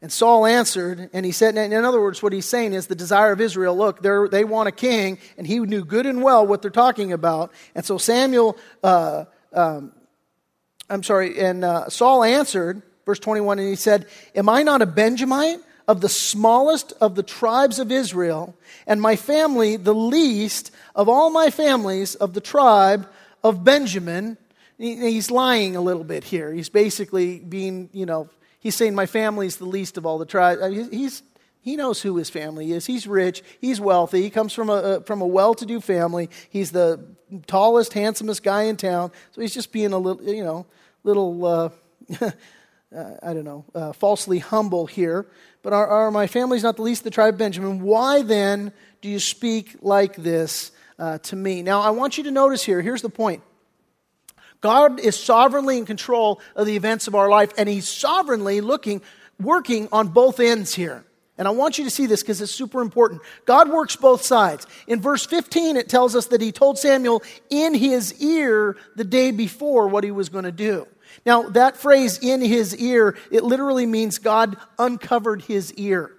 [0.05, 3.31] And Saul answered, and he said, in other words, what he's saying is the desire
[3.31, 6.69] of Israel look, they want a king, and he knew good and well what they're
[6.69, 7.51] talking about.
[7.73, 9.93] And so Samuel, uh, um,
[10.91, 14.85] I'm sorry, and uh, Saul answered, verse 21, and he said, Am I not a
[14.85, 21.09] Benjamite of the smallest of the tribes of Israel, and my family the least of
[21.09, 23.09] all my families of the tribe
[23.43, 24.37] of Benjamin?
[24.77, 26.53] He's lying a little bit here.
[26.53, 28.29] He's basically being, you know,
[28.65, 30.59] He's saying, My family's the least of all the tribes.
[30.89, 31.21] He's,
[31.61, 32.87] he knows who his family is.
[32.87, 33.43] He's rich.
[33.61, 34.23] He's wealthy.
[34.23, 36.31] He comes from a, from a well to do family.
[36.49, 36.99] He's the
[37.45, 39.11] tallest, handsomest guy in town.
[39.33, 40.65] So he's just being a little, you know,
[41.03, 41.69] little, uh,
[42.21, 42.31] uh,
[43.21, 45.27] I don't know, uh, falsely humble here.
[45.61, 47.83] But our, our, my family's not the least of the tribe of Benjamin.
[47.83, 51.61] Why then do you speak like this uh, to me?
[51.61, 53.43] Now, I want you to notice here, here's the point.
[54.61, 59.01] God is sovereignly in control of the events of our life, and He's sovereignly looking,
[59.39, 61.03] working on both ends here.
[61.37, 63.21] And I want you to see this because it's super important.
[63.45, 64.65] God works both sides.
[64.87, 69.31] In verse 15, it tells us that He told Samuel in his ear the day
[69.31, 70.87] before what He was going to do.
[71.25, 76.11] Now, that phrase, in his ear, it literally means God uncovered his ear.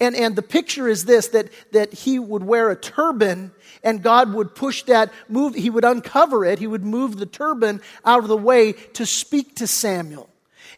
[0.00, 3.52] And, and the picture is this that, that he would wear a turban
[3.84, 7.80] and God would push that, move, he would uncover it, he would move the turban
[8.04, 10.28] out of the way to speak to Samuel.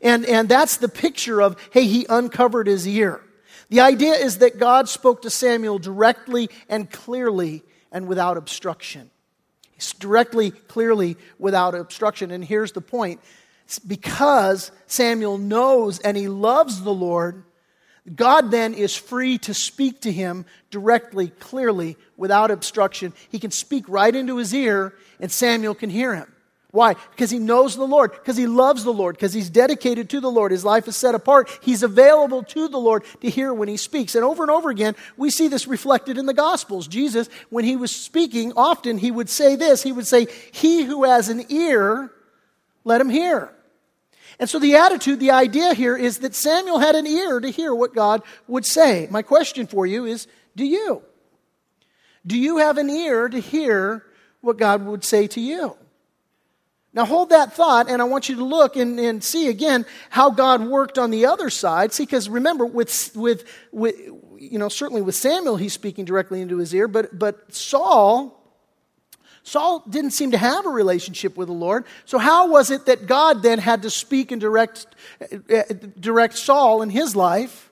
[0.01, 3.21] And, and that's the picture of, hey, he uncovered his ear.
[3.69, 9.11] The idea is that God spoke to Samuel directly and clearly and without obstruction.
[9.77, 12.31] It's directly, clearly, without obstruction.
[12.31, 13.21] And here's the point
[13.87, 17.45] because Samuel knows and he loves the Lord,
[18.15, 23.13] God then is free to speak to him directly, clearly, without obstruction.
[23.29, 26.33] He can speak right into his ear, and Samuel can hear him.
[26.73, 26.95] Why?
[27.11, 30.31] Because he knows the Lord, because he loves the Lord, because he's dedicated to the
[30.31, 30.53] Lord.
[30.53, 31.51] His life is set apart.
[31.61, 34.15] He's available to the Lord to hear when he speaks.
[34.15, 36.89] And over and over again, we see this reflected in the Gospels.
[36.89, 41.05] Jesus, when he was speaking, often he would say this He would say, He who
[41.05, 42.11] has an ear,
[42.85, 43.53] let him hear.
[44.43, 47.73] And so the attitude, the idea here is that Samuel had an ear to hear
[47.73, 49.07] what God would say.
[49.09, 50.27] My question for you is
[50.57, 51.05] do you?
[52.27, 54.05] Do you have an ear to hear
[54.41, 55.77] what God would say to you?
[56.93, 60.31] Now hold that thought, and I want you to look and, and see again how
[60.31, 61.93] God worked on the other side.
[61.93, 63.95] See, because remember, with, with, with,
[64.41, 68.42] you know, certainly with Samuel, he's speaking directly into his ear, but, but Saul,
[69.45, 71.85] Saul didn't seem to have a relationship with the Lord.
[72.05, 74.87] So, how was it that God then had to speak and direct,
[75.53, 75.63] uh,
[75.99, 77.71] direct Saul in his life?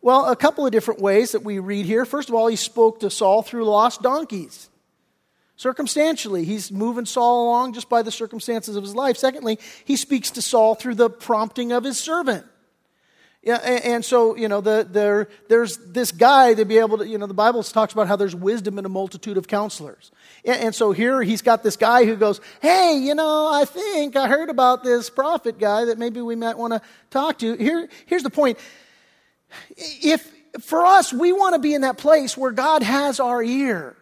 [0.00, 2.04] Well, a couple of different ways that we read here.
[2.04, 4.68] First of all, he spoke to Saul through lost donkeys.
[5.56, 9.16] Circumstantially, he's moving Saul along just by the circumstances of his life.
[9.16, 12.46] Secondly, he speaks to Saul through the prompting of his servant.
[13.48, 17.16] Yeah, and, so, you know, the, the, there's this guy to be able to, you
[17.16, 20.12] know, the Bible talks about how there's wisdom in a multitude of counselors.
[20.44, 24.16] And, and so here he's got this guy who goes, hey, you know, I think
[24.16, 27.54] I heard about this prophet guy that maybe we might want to talk to.
[27.54, 28.58] Here, here's the point.
[29.78, 30.30] If,
[30.60, 33.96] for us, we want to be in that place where God has our ear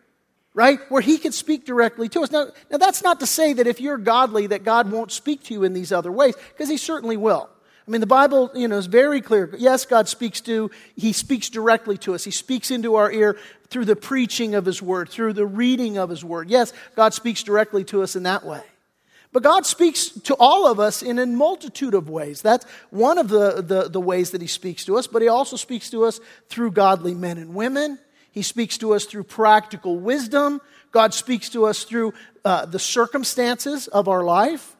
[0.55, 0.81] right?
[0.89, 2.31] Where he can speak directly to us.
[2.31, 5.53] Now, now, that's not to say that if you're godly, that God won't speak to
[5.53, 7.51] you in these other ways, because he certainly will.
[7.87, 9.55] I mean, the Bible, you know, is very clear.
[9.57, 12.25] Yes, God speaks to, He speaks directly to us.
[12.25, 16.11] He speaks into our ear through the preaching of His Word, through the reading of
[16.11, 16.51] His Word.
[16.51, 18.63] Yes, God speaks directly to us in that way.
[19.33, 22.43] But God speaks to all of us in a multitude of ways.
[22.43, 25.57] That's one of the, the, the ways that He speaks to us, but He also
[25.57, 26.19] speaks to us
[26.49, 28.01] through godly men and women.
[28.33, 30.61] He speaks to us through practical wisdom.
[30.91, 34.76] God speaks to us through uh, the circumstances of our life.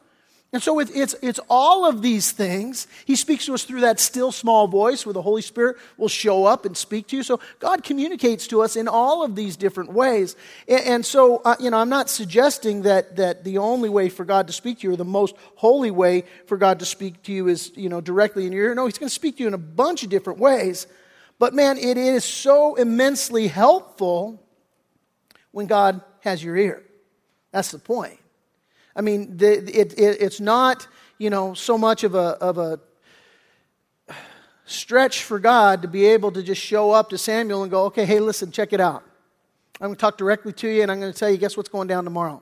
[0.53, 2.87] And so it's, it's all of these things.
[3.03, 6.45] He speaks to us through that still small voice where the Holy Spirit will show
[6.45, 7.23] up and speak to you.
[7.23, 10.37] So God communicates to us in all of these different ways.
[10.65, 14.23] And, and so, uh, you know, I'm not suggesting that, that the only way for
[14.23, 17.33] God to speak to you or the most holy way for God to speak to
[17.33, 18.75] you is, you know, directly in your ear.
[18.75, 20.87] No, He's going to speak to you in a bunch of different ways.
[21.39, 24.41] But man, it is so immensely helpful
[25.51, 26.83] when God has your ear.
[27.51, 28.17] That's the point.
[28.97, 30.87] I mean, the, it, it, it's not,
[31.19, 32.79] you know, so much of a, of a
[34.65, 38.05] stretch for God to be able to just show up to Samuel and go, okay,
[38.05, 39.03] hey, listen, check it out.
[39.79, 41.69] I'm going to talk directly to you and I'm going to tell you, guess what's
[41.69, 42.41] going down tomorrow?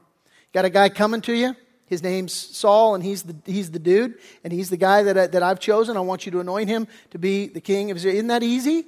[0.54, 1.58] Got a guy coming to you.
[1.88, 5.28] His name's Saul, and he's the, he's the dude, and he's the guy that, I,
[5.28, 5.98] that I've chosen.
[5.98, 7.90] I want you to anoint him to be the king.
[7.90, 8.86] Isn't that easy?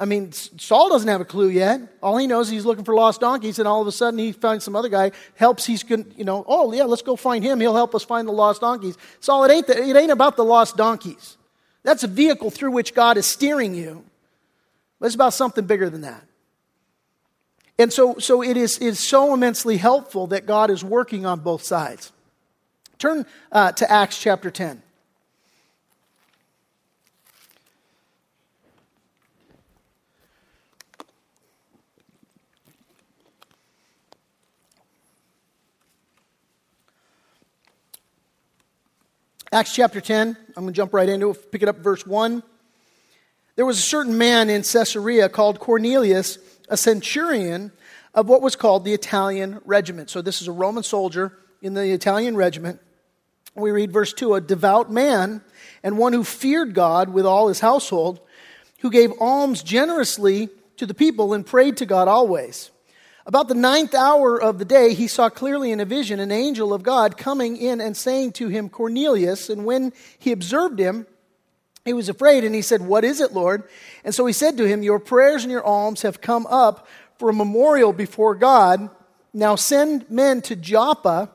[0.00, 1.82] I mean, Saul doesn't have a clue yet.
[2.02, 4.32] All he knows is he's looking for lost donkeys, and all of a sudden he
[4.32, 7.60] finds some other guy, helps, he's, going you know, oh, yeah, let's go find him.
[7.60, 8.96] He'll help us find the lost donkeys.
[9.20, 11.36] Saul, it ain't, the, it ain't about the lost donkeys.
[11.82, 14.02] That's a vehicle through which God is steering you.
[14.98, 16.24] But it's about something bigger than that.
[17.78, 21.62] And so, so it is, is so immensely helpful that God is working on both
[21.62, 22.10] sides.
[22.98, 24.82] Turn uh, to Acts chapter 10.
[39.52, 42.40] Acts chapter 10, I'm going to jump right into it, pick it up verse 1.
[43.56, 46.38] There was a certain man in Caesarea called Cornelius,
[46.68, 47.72] a centurion
[48.14, 50.08] of what was called the Italian regiment.
[50.08, 52.78] So this is a Roman soldier in the Italian regiment.
[53.56, 55.42] We read verse 2 a devout man
[55.82, 58.20] and one who feared God with all his household,
[58.82, 62.70] who gave alms generously to the people and prayed to God always.
[63.26, 66.72] About the ninth hour of the day, he saw clearly in a vision an angel
[66.72, 69.50] of God coming in and saying to him, Cornelius.
[69.50, 71.06] And when he observed him,
[71.84, 73.64] he was afraid and he said, What is it, Lord?
[74.04, 76.86] And so he said to him, Your prayers and your alms have come up
[77.18, 78.88] for a memorial before God.
[79.32, 81.30] Now send men to Joppa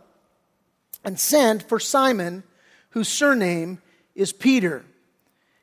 [1.04, 2.44] and send for Simon,
[2.90, 3.80] whose surname
[4.16, 4.84] is Peter.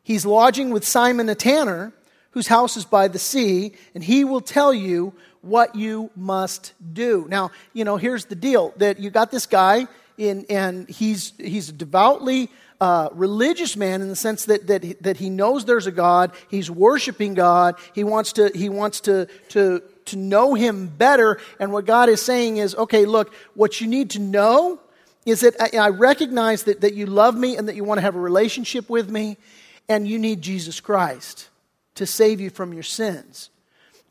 [0.02, 1.92] He's lodging with Simon a tanner,
[2.30, 5.12] whose house is by the sea, and he will tell you
[5.42, 7.26] what you must do.
[7.28, 9.86] Now, you know, here's the deal that you got this guy,
[10.16, 12.48] in, and he's, he's a devoutly
[12.80, 16.70] uh, religious man in the sense that, that, that he knows there's a God, he's
[16.70, 21.38] worshiping God, he wants to, he wants to, to, to know him better.
[21.60, 24.80] And what God is saying is, okay, look, what you need to know
[25.24, 28.02] is that I, I recognize that, that you love me and that you want to
[28.02, 29.38] have a relationship with me,
[29.88, 31.48] and you need Jesus Christ
[31.94, 33.50] to save you from your sins.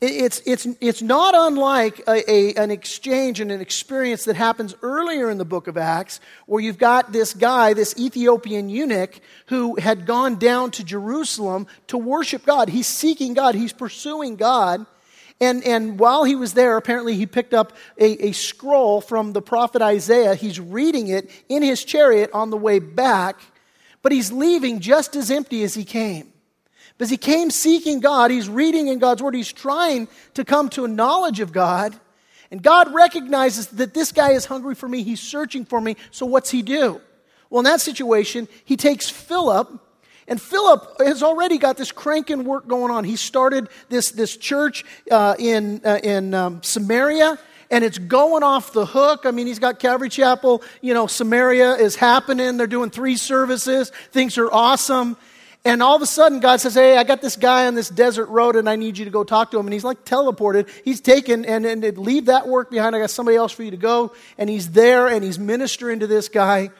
[0.04, 5.30] It's, it's, it's not unlike a, a, an exchange and an experience that happens earlier
[5.30, 10.04] in the book of Acts, where you've got this guy, this Ethiopian eunuch, who had
[10.04, 12.68] gone down to Jerusalem to worship God.
[12.68, 14.86] He's seeking God, he's pursuing God.
[15.40, 19.42] And, and while he was there, apparently he picked up a, a scroll from the
[19.42, 20.34] prophet Isaiah.
[20.34, 23.40] He's reading it in his chariot on the way back,
[24.02, 26.31] but he's leaving just as empty as he came.
[26.96, 30.84] Because he came seeking God, he's reading in God's Word, he's trying to come to
[30.84, 31.98] a knowledge of God.
[32.50, 36.26] And God recognizes that this guy is hungry for me, he's searching for me, so
[36.26, 37.00] what's he do?
[37.48, 39.70] Well, in that situation, he takes Philip,
[40.28, 43.04] and Philip has already got this cranking work going on.
[43.04, 47.38] He started this, this church uh, in, uh, in um, Samaria,
[47.70, 49.22] and it's going off the hook.
[49.24, 52.56] I mean, he's got Calvary Chapel, you know, Samaria is happening.
[52.56, 53.90] They're doing three services.
[54.10, 55.16] Things are awesome.
[55.64, 58.26] And all of a sudden, God says, Hey, I got this guy on this desert
[58.26, 59.66] road and I need you to go talk to him.
[59.66, 60.68] And he's like teleported.
[60.84, 62.96] He's taken and, and leave that work behind.
[62.96, 64.12] I got somebody else for you to go.
[64.38, 66.70] And he's there and he's ministering to this guy.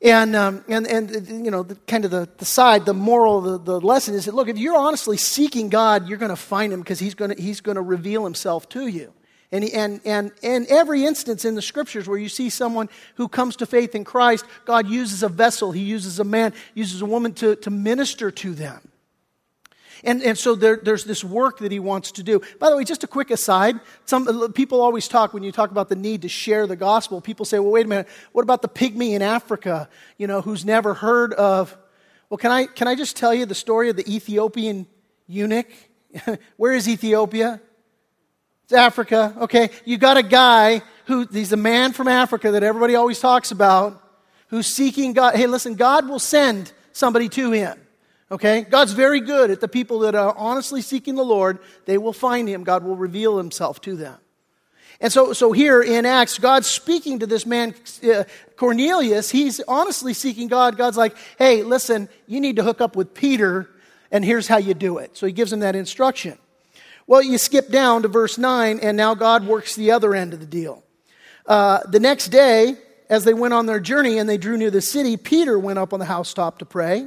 [0.00, 3.58] And, um, and, and you know, the, kind of the, the side, the moral, the,
[3.58, 6.80] the lesson is that, look, if you're honestly seeking God, you're going to find him
[6.80, 9.12] because he's going he's going to reveal himself to you.
[9.52, 13.56] And, and, and, and every instance in the scriptures where you see someone who comes
[13.56, 17.34] to faith in Christ, God uses a vessel, He uses a man, uses a woman
[17.34, 18.88] to, to minister to them.
[20.04, 22.40] And, and so there, there's this work that he wants to do.
[22.58, 23.78] By the way, just a quick aside.
[24.04, 27.20] Some people always talk when you talk about the need to share the gospel.
[27.20, 28.08] People say, well, wait a minute.
[28.32, 29.88] What about the pygmy in Africa,
[30.18, 31.76] you know, who's never heard of?
[32.30, 34.86] Well, can I, can I just tell you the story of the Ethiopian
[35.28, 35.68] eunuch?
[36.56, 37.60] Where is Ethiopia?
[38.72, 39.68] It's Africa, okay?
[39.84, 44.02] You got a guy who, he's a man from Africa that everybody always talks about,
[44.48, 45.34] who's seeking God.
[45.34, 47.78] Hey, listen, God will send somebody to him,
[48.30, 48.62] okay?
[48.62, 51.58] God's very good at the people that are honestly seeking the Lord.
[51.84, 52.64] They will find him.
[52.64, 54.16] God will reveal himself to them.
[55.02, 58.24] And so, so here in Acts, God's speaking to this man, uh,
[58.56, 59.30] Cornelius.
[59.30, 60.78] He's honestly seeking God.
[60.78, 63.68] God's like, hey, listen, you need to hook up with Peter,
[64.10, 65.14] and here's how you do it.
[65.14, 66.38] So he gives him that instruction.
[67.12, 70.40] Well, you skip down to verse 9, and now God works the other end of
[70.40, 70.82] the deal.
[71.44, 72.74] Uh, the next day,
[73.10, 75.92] as they went on their journey and they drew near the city, Peter went up
[75.92, 77.06] on the housetop to pray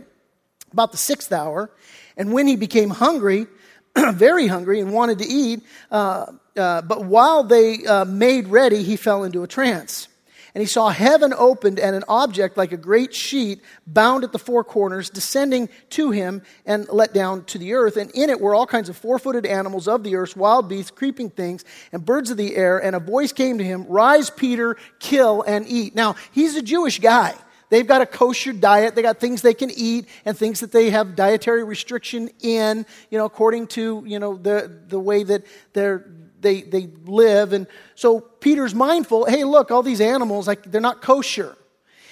[0.72, 1.72] about the sixth hour.
[2.18, 3.48] And when he became hungry,
[3.98, 8.98] very hungry, and wanted to eat, uh, uh, but while they uh, made ready, he
[8.98, 10.08] fell into a trance.
[10.56, 14.40] And he saw heaven opened and an object like a great sheet bound at the
[14.40, 17.98] four corners descending to him and let down to the earth.
[17.98, 20.92] And in it were all kinds of four footed animals of the earth, wild beasts,
[20.92, 22.82] creeping things, and birds of the air.
[22.82, 25.94] And a voice came to him, Rise, Peter, kill and eat.
[25.94, 27.36] Now, he's a Jewish guy.
[27.70, 28.96] They've got a kosher diet.
[28.96, 33.18] They got things they can eat and things that they have dietary restriction in, you
[33.18, 36.08] know, according to, you know, the, the way that they're,
[36.42, 37.54] they, they live.
[37.54, 41.58] And so Peter's mindful hey, look, all these animals, like, they're not kosher.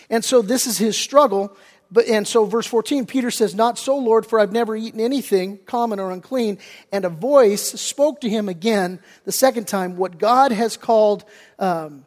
[0.10, 1.56] And so this is his struggle.
[1.92, 5.60] but, and so, verse 14, Peter says, Not so, Lord, for I've never eaten anything
[5.66, 6.58] common or unclean.
[6.92, 11.26] And a voice spoke to him again the second time, What God has called,
[11.60, 12.06] um,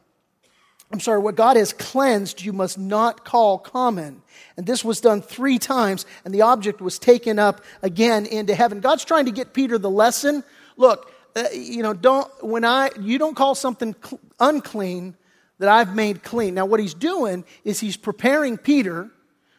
[0.92, 4.22] I'm sorry, what God has cleansed, you must not call common.
[4.56, 8.80] And this was done three times, and the object was taken up again into heaven.
[8.80, 10.44] God's trying to get Peter the lesson.
[10.76, 13.94] Look, Uh, you know, don't, when I, you don't call something
[14.40, 15.14] unclean
[15.58, 16.54] that I've made clean.
[16.54, 19.10] Now, what he's doing is he's preparing Peter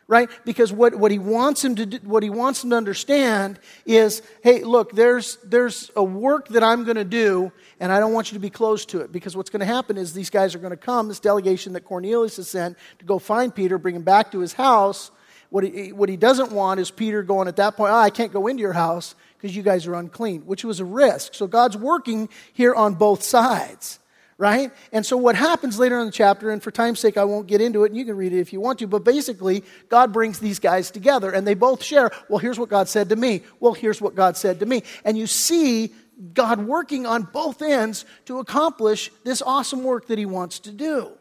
[0.08, 0.30] right?
[0.46, 4.22] Because what, what he wants him to do, what he wants him to understand is,
[4.42, 8.32] hey, look, there's there's a work that I'm going to do, and I don't want
[8.32, 9.12] you to be close to it.
[9.12, 11.82] Because what's going to happen is these guys are going to come, this delegation that
[11.82, 15.12] Cornelius has sent to go find Peter, bring him back to his house.
[15.50, 18.34] What he, what he doesn't want is Peter going at that point, oh, I can't
[18.34, 21.34] go into your house because you guys are unclean, which was a risk.
[21.36, 24.00] So God's working here on both sides
[24.38, 24.72] right?
[24.92, 27.60] And so what happens later in the chapter, and for time's sake, I won't get
[27.60, 30.40] into it, and you can read it if you want to, but basically, God brings
[30.40, 33.42] these guys together, and they both share, well, here's what God said to me.
[33.60, 34.84] Well, here's what God said to me.
[35.04, 35.92] And you see
[36.34, 41.12] God working on both ends to accomplish this awesome work that He wants to do.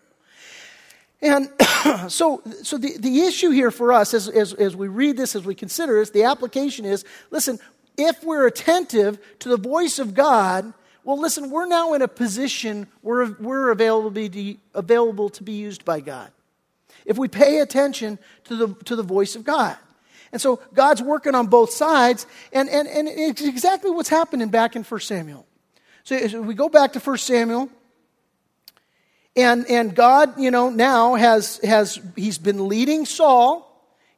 [1.22, 1.48] And
[2.08, 5.44] so, so the, the issue here for us as, as, as we read this, as
[5.44, 7.58] we consider this, the application is listen,
[7.96, 10.72] if we're attentive to the voice of God,
[11.04, 15.52] well, listen, we're now in a position where we're available to be, available to be
[15.52, 16.30] used by God.
[17.04, 19.76] If we pay attention to the, to the voice of God.
[20.32, 24.74] And so God's working on both sides, and, and, and it's exactly what's happening back
[24.74, 25.46] in 1 Samuel.
[26.02, 27.70] So we go back to 1 Samuel,
[29.36, 33.65] and, and God, you know, now has, has, he's been leading Saul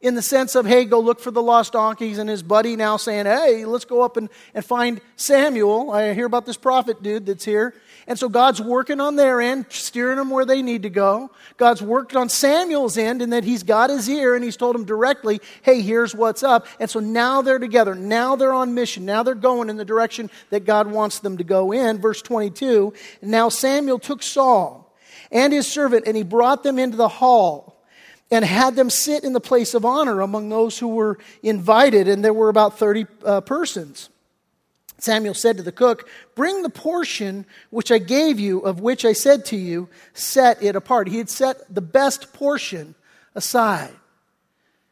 [0.01, 2.97] in the sense of, hey, go look for the lost donkeys, and his buddy now
[2.97, 5.91] saying, hey, let's go up and, and find Samuel.
[5.91, 7.75] I hear about this prophet dude that's here.
[8.07, 11.31] And so God's working on their end, steering them where they need to go.
[11.59, 14.87] God's worked on Samuel's end in that he's got his ear and he's told him
[14.87, 16.67] directly, hey, here's what's up.
[16.81, 17.95] And so now they're together.
[17.95, 19.05] Now they're on mission.
[19.05, 22.01] Now they're going in the direction that God wants them to go in.
[22.01, 22.95] Verse 22.
[23.21, 24.91] Now Samuel took Saul
[25.31, 27.78] and his servant and he brought them into the hall
[28.31, 32.25] and had them sit in the place of honor among those who were invited, and
[32.25, 34.11] there were about 30 uh, persons.
[34.99, 39.13] Samuel said to the cook, Bring the portion which I gave you, of which I
[39.13, 41.09] said to you, set it apart.
[41.09, 42.95] He had set the best portion
[43.35, 43.93] aside.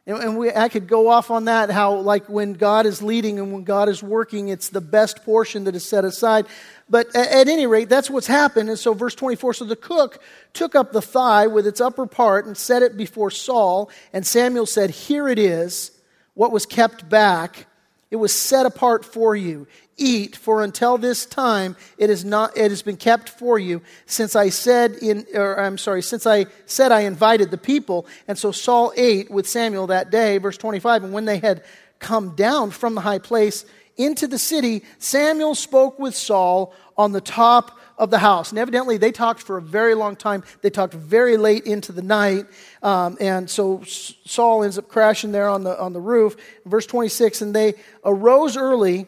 [0.07, 3.51] And, we, I could go off on that, how, like, when God is leading and
[3.51, 6.45] when God is working, it's the best portion that is set aside.
[6.89, 8.69] But at, at any rate, that's what's happened.
[8.69, 12.45] And so, verse 24 so the cook took up the thigh with its upper part
[12.45, 13.91] and set it before Saul.
[14.13, 15.91] And Samuel said, Here it is,
[16.35, 17.67] what was kept back.
[18.09, 19.67] It was set apart for you.
[19.97, 24.35] Eat, for until this time it is not it has been kept for you, since
[24.35, 28.05] I said in or I'm sorry, since I said I invited the people.
[28.27, 31.63] And so Saul ate with Samuel that day, verse 25, and when they had
[31.99, 33.65] come down from the high place
[33.97, 38.51] into the city, Samuel spoke with Saul on the top of the house.
[38.51, 40.43] And evidently, they talked for a very long time.
[40.61, 42.45] They talked very late into the night.
[42.83, 46.35] Um, and so Saul ends up crashing there on the, on the roof.
[46.65, 47.73] Verse 26 And they
[48.03, 49.07] arose early,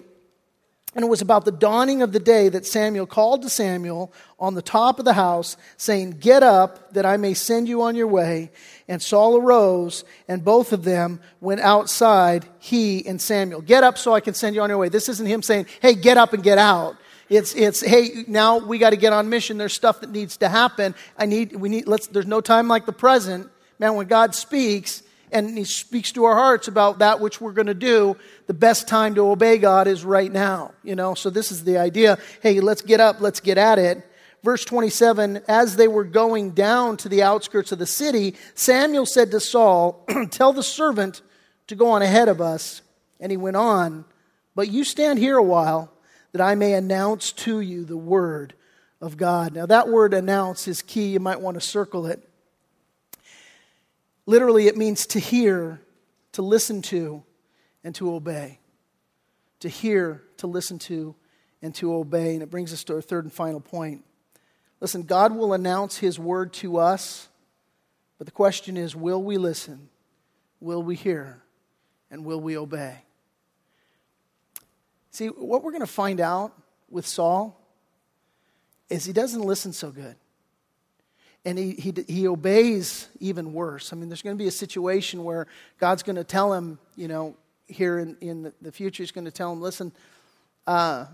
[0.96, 4.56] and it was about the dawning of the day that Samuel called to Samuel on
[4.56, 8.08] the top of the house, saying, Get up, that I may send you on your
[8.08, 8.50] way.
[8.88, 13.62] And Saul arose, and both of them went outside, he and Samuel.
[13.62, 14.90] Get up so I can send you on your way.
[14.90, 16.98] This isn't him saying, hey, get up and get out.
[17.30, 19.58] It's, it's hey, now we got to get on mission.
[19.58, 20.96] There's stuff that needs to happen.
[21.18, 23.50] I need, we need, let's, there's no time like the present.
[23.78, 27.68] Man, when God speaks, and he speaks to our hearts about that which we're going
[27.68, 28.18] to do,
[28.48, 30.72] the best time to obey God is right now.
[30.84, 32.18] You know, so this is the idea.
[32.42, 34.04] Hey, let's get up, let's get at it
[34.44, 39.32] verse 27 As they were going down to the outskirts of the city, Samuel said
[39.32, 41.22] to Saul, Tell the servant
[41.68, 42.82] to go on ahead of us.
[43.20, 44.06] And he went on,
[44.56, 45.92] But you stand here a while,
[46.32, 48.54] that I may announce to you the word
[49.02, 49.54] of God.
[49.54, 51.08] Now, that word announce is key.
[51.08, 52.28] You might want to circle it.
[54.26, 55.82] Literally, it means to hear,
[56.34, 57.24] to listen to,
[57.84, 58.60] and to obey.
[59.62, 61.16] To hear, to listen to,
[61.62, 62.34] and to obey.
[62.34, 64.04] And it brings us to our third and final point.
[64.82, 67.28] Listen, God will announce His word to us,
[68.18, 69.90] but the question is will we listen?
[70.60, 71.42] Will we hear?
[72.12, 72.98] And will we obey?
[75.12, 76.54] See, what we're going to find out
[76.90, 77.60] with Saul
[78.90, 80.16] is he doesn't listen so good.
[81.46, 83.94] And he, he, he obeys even worse.
[83.94, 85.48] I mean, there's going to be a situation where
[85.80, 87.36] God's going to tell him, you know,
[87.68, 89.92] here in, in the future, he's going to tell him, listen,
[90.68, 91.06] uh,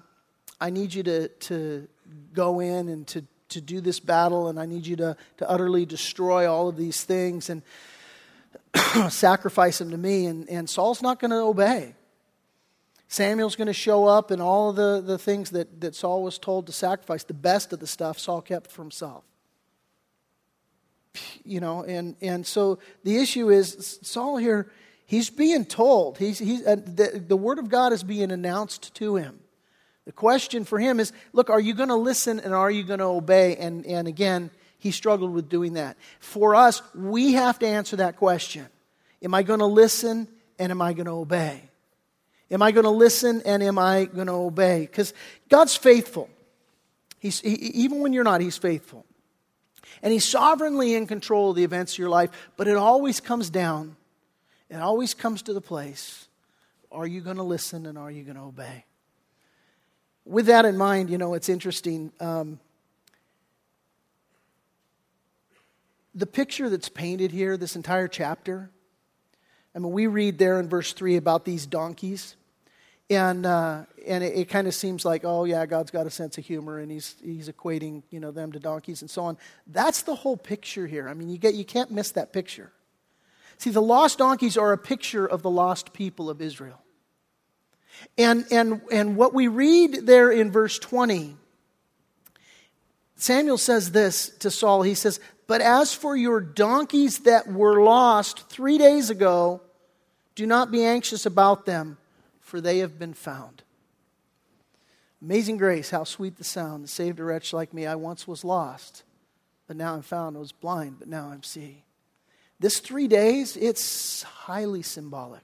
[0.59, 1.87] I need you to, to
[2.33, 5.85] go in and to to do this battle, and I need you to, to utterly
[5.85, 7.49] destroy all of these things.
[7.49, 7.61] And
[9.09, 10.25] sacrifice them to me.
[10.25, 11.95] And, and Saul's not going to obey.
[13.15, 16.37] Samuel's going to show up, and all of the, the things that, that Saul was
[16.37, 19.23] told to sacrifice, the best of the stuff, Saul kept for himself.
[21.45, 24.69] You know, and, and so the issue is Saul here,
[25.05, 29.15] he's being told, he's, he's, uh, the, the word of God is being announced to
[29.15, 29.39] him.
[30.03, 32.99] The question for him is look, are you going to listen and are you going
[32.99, 33.55] to obey?
[33.55, 35.95] And, and again, he struggled with doing that.
[36.19, 38.67] For us, we have to answer that question
[39.21, 40.27] Am I going to listen
[40.59, 41.69] and am I going to obey?
[42.51, 44.81] Am I going to listen and am I going to obey?
[44.81, 45.13] Because
[45.49, 46.29] God's faithful.
[47.19, 49.05] He's, he, even when you're not, He's faithful.
[50.03, 53.49] And He's sovereignly in control of the events of your life, but it always comes
[53.49, 53.95] down,
[54.69, 56.27] it always comes to the place
[56.95, 58.85] are you going to listen and are you going to obey?
[60.23, 62.11] With that in mind, you know, it's interesting.
[62.19, 62.59] Um,
[66.15, 68.71] the picture that's painted here, this entire chapter,
[69.75, 72.35] I mean, we read there in verse 3 about these donkeys.
[73.09, 76.37] And, uh, and it, it kind of seems like, oh, yeah, God's got a sense
[76.37, 79.37] of humor and he's, he's equating you know, them to donkeys and so on.
[79.67, 81.07] That's the whole picture here.
[81.07, 82.71] I mean, you, get, you can't miss that picture.
[83.57, 86.81] See, the lost donkeys are a picture of the lost people of Israel.
[88.17, 91.35] And, and, and what we read there in verse 20,
[93.15, 94.81] Samuel says this to Saul.
[94.81, 99.61] He says, But as for your donkeys that were lost three days ago,
[100.35, 101.97] do not be anxious about them,
[102.41, 103.63] for they have been found.
[105.21, 107.87] Amazing grace, how sweet the sound that saved a wretch like me.
[107.87, 109.03] I once was lost,
[109.65, 110.35] but now I'm found.
[110.35, 111.81] I was blind, but now I'm seeing.
[112.59, 115.41] This three days, it's highly symbolic.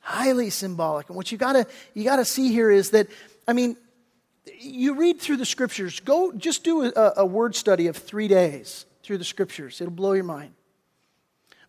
[0.00, 1.08] Highly symbolic.
[1.08, 3.06] And what you gotta you gotta see here is that,
[3.46, 3.76] I mean,
[4.58, 8.86] you read through the scriptures, go just do a, a word study of three days
[9.02, 9.80] through the scriptures.
[9.80, 10.52] It'll blow your mind.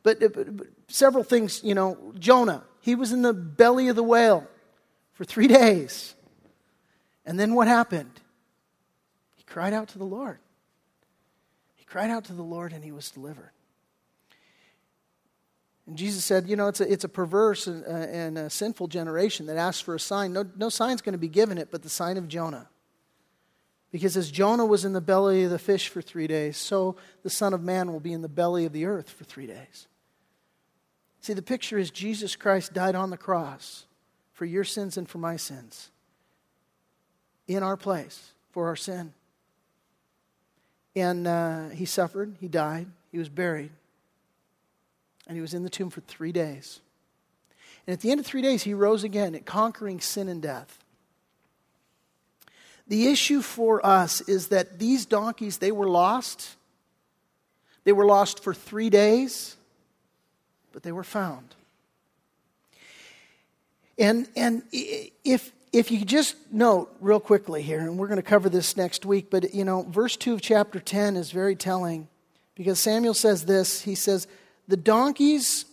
[0.03, 4.04] But, but, but, several things, you know, Jonah, he was in the belly of the
[4.04, 4.48] whale
[5.14, 6.16] for three days.
[7.26, 8.22] And then what happened?
[9.36, 10.40] He cried out to the Lord.
[11.76, 13.52] He cried out to the Lord and he was delivered.
[15.88, 18.88] And Jesus said, you know, it's a, it's a perverse and, uh, and a sinful
[18.88, 20.34] generation that asks for a sign.
[20.34, 22.68] No, no sign's going to be given it but the sign of Jonah.
[23.92, 27.30] Because as Jonah was in the belly of the fish for three days, so the
[27.30, 29.88] Son of Man will be in the belly of the earth for three days.
[31.26, 33.88] See, the picture is Jesus Christ died on the cross
[34.34, 35.90] for your sins and for my sins,
[37.48, 39.12] in our place for our sin.
[40.96, 43.72] And uh, he suffered, he died, he was buried,
[45.26, 46.80] and he was in the tomb for three days.
[47.88, 50.78] And at the end of three days, he rose again, conquering sin and death.
[52.88, 56.56] The issue for us is that these donkeys, they were lost.
[57.84, 59.58] They were lost for three days
[60.76, 61.56] but they were found.
[63.98, 68.50] And, and if, if you just note real quickly here, and we're going to cover
[68.50, 72.10] this next week, but you know, verse 2 of chapter 10 is very telling
[72.56, 73.84] because Samuel says this.
[73.84, 74.28] He says,
[74.68, 75.64] The donkeys,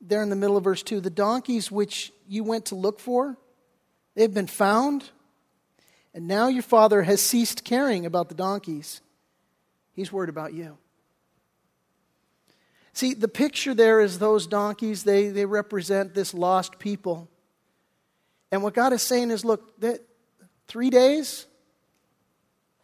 [0.00, 3.36] there in the middle of verse 2, the donkeys which you went to look for,
[4.16, 5.08] they've been found,
[6.12, 9.02] and now your father has ceased caring about the donkeys.
[9.92, 10.78] He's worried about you.
[12.98, 17.28] See, the picture there is those donkeys, they, they represent this lost people.
[18.50, 20.00] And what God is saying is look, that
[20.66, 21.46] three days,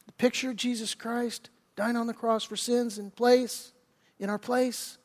[0.06, 3.72] the picture of Jesus Christ dying on the cross for sins in place,
[4.20, 4.98] in our place.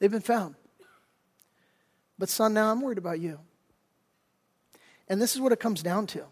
[0.00, 0.56] They've been found.
[2.18, 3.38] But, son, now I'm worried about you.
[5.06, 6.24] And this is what it comes down to.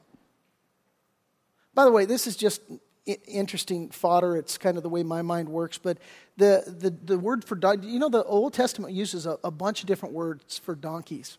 [1.74, 2.60] By the way, this is just
[3.06, 4.36] interesting fodder.
[4.36, 5.78] It's kind of the way my mind works.
[5.78, 5.98] But
[6.36, 9.80] the, the, the word for donkey, you know, the Old Testament uses a, a bunch
[9.80, 11.36] of different words for donkeys.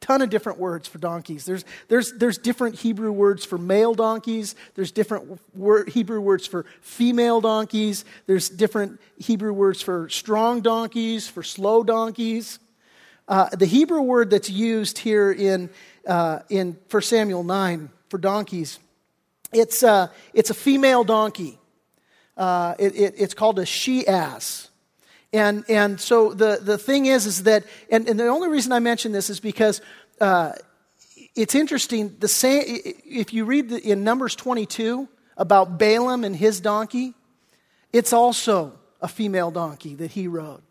[0.00, 1.46] Ton of different words for donkeys.
[1.46, 4.54] There's, there's, there's different Hebrew words for male donkeys.
[4.74, 5.40] There's different
[5.88, 8.04] Hebrew words for female donkeys.
[8.26, 12.58] There's different Hebrew words for strong donkeys, for slow donkeys.
[13.26, 15.70] Uh, the Hebrew word that's used here in,
[16.06, 18.78] uh, in 1 Samuel 9 for donkeys
[19.52, 21.58] it's a, it's a female donkey.
[22.36, 24.70] Uh, it, it, it's called a she ass.
[25.32, 28.78] And, and so the, the thing is, is that, and, and the only reason I
[28.78, 29.80] mention this is because
[30.20, 30.52] uh,
[31.34, 32.16] it's interesting.
[32.18, 37.14] The same, if you read the, in Numbers 22 about Balaam and his donkey,
[37.92, 40.62] it's also a female donkey that he rode.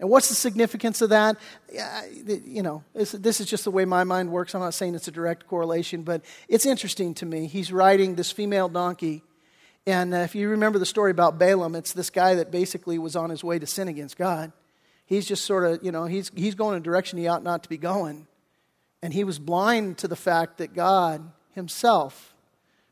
[0.00, 1.36] And what's the significance of that?
[2.44, 4.54] You know, this is just the way my mind works.
[4.54, 7.48] I'm not saying it's a direct correlation, but it's interesting to me.
[7.48, 9.24] He's riding this female donkey,
[9.88, 13.16] And uh, if you remember the story about Balaam, it's this guy that basically was
[13.16, 14.52] on his way to sin against God.
[15.06, 17.62] He's just sort of, you know, he's, he's going in a direction he ought not
[17.62, 18.26] to be going.
[19.02, 22.34] And he was blind to the fact that God himself,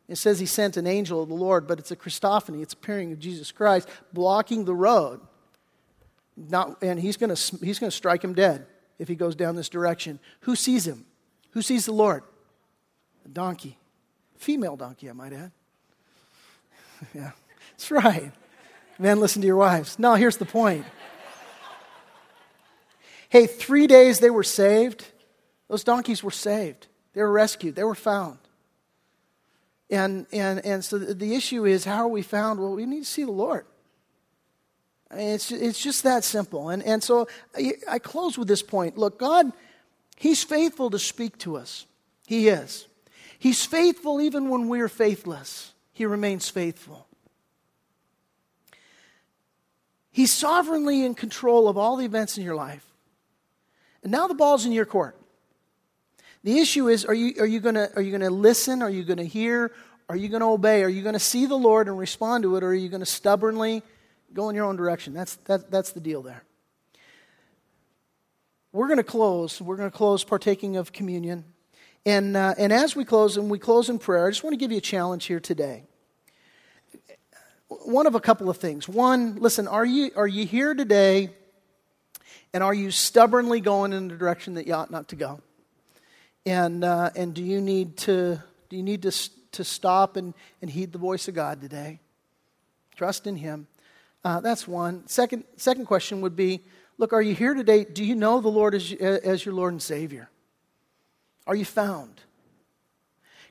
[0.08, 3.12] it says he sent an angel of the Lord, but it's a Christophany, it's appearing
[3.12, 5.20] of Jesus Christ, blocking the road.
[6.36, 8.66] Not, and he's going he's going to strike him dead
[8.98, 10.18] if he goes down this direction.
[10.40, 11.06] Who sees him?
[11.52, 12.22] Who sees the Lord?
[13.24, 13.78] A donkey.
[14.36, 15.50] Female donkey, I might add.
[17.14, 17.30] yeah,
[17.70, 18.32] that's right.
[18.98, 19.98] Men, listen to your wives.
[19.98, 20.84] No, here's the point.
[23.28, 25.06] hey, three days they were saved.
[25.68, 26.86] Those donkeys were saved.
[27.12, 27.74] They were rescued.
[27.74, 28.38] They were found.
[29.90, 32.60] And, and, and so the issue is how are we found?
[32.60, 33.66] Well, we need to see the Lord.
[35.10, 36.70] It's, it's just that simple.
[36.70, 38.98] And, and so I, I close with this point.
[38.98, 39.52] Look, God,
[40.16, 41.86] He's faithful to speak to us.
[42.26, 42.86] He is.
[43.38, 45.72] He's faithful even when we're faithless.
[45.92, 47.06] He remains faithful.
[50.10, 52.84] He's sovereignly in control of all the events in your life.
[54.02, 55.16] And now the ball's in your court.
[56.42, 58.82] The issue is are you, are you going to listen?
[58.82, 59.72] Are you going to hear?
[60.08, 60.82] Are you going to obey?
[60.84, 62.62] Are you going to see the Lord and respond to it?
[62.62, 63.82] Or are you going to stubbornly
[64.32, 65.14] go in your own direction?
[65.14, 66.42] That's, that, that's the deal there.
[68.72, 69.60] We're going to close.
[69.60, 71.44] We're going to close partaking of communion.
[72.04, 74.58] And, uh, and as we close, and we close in prayer, I just want to
[74.58, 75.84] give you a challenge here today.
[77.68, 78.88] One of a couple of things.
[78.88, 81.30] One, listen, are you, are you here today
[82.52, 85.40] and are you stubbornly going in the direction that you ought not to go?
[86.44, 89.12] And, uh, and do you need to, do you need to,
[89.52, 91.98] to stop and, and heed the voice of God today?
[92.94, 93.66] Trust in Him.
[94.24, 95.06] Uh, that's one.
[95.06, 96.62] Second, second question would be
[96.98, 97.84] look, are you here today?
[97.84, 100.28] Do you know the Lord as, as your Lord and Savior?
[101.46, 102.20] Are you found?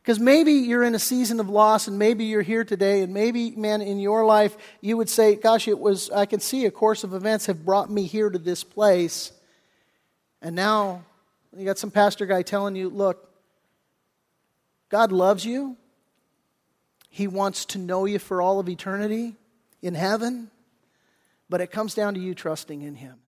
[0.05, 3.51] Because maybe you're in a season of loss and maybe you're here today and maybe,
[3.51, 7.03] man, in your life, you would say, gosh, it was, I can see a course
[7.03, 9.32] of events have brought me here to this place.
[10.43, 11.03] And now
[11.57, 13.32] you got some pastor guy telling you, look,
[14.89, 15.76] God loves you.
[17.09, 19.36] He wants to know you for all of eternity
[19.82, 20.51] in heaven.
[21.50, 23.25] But it comes down to you trusting in Him.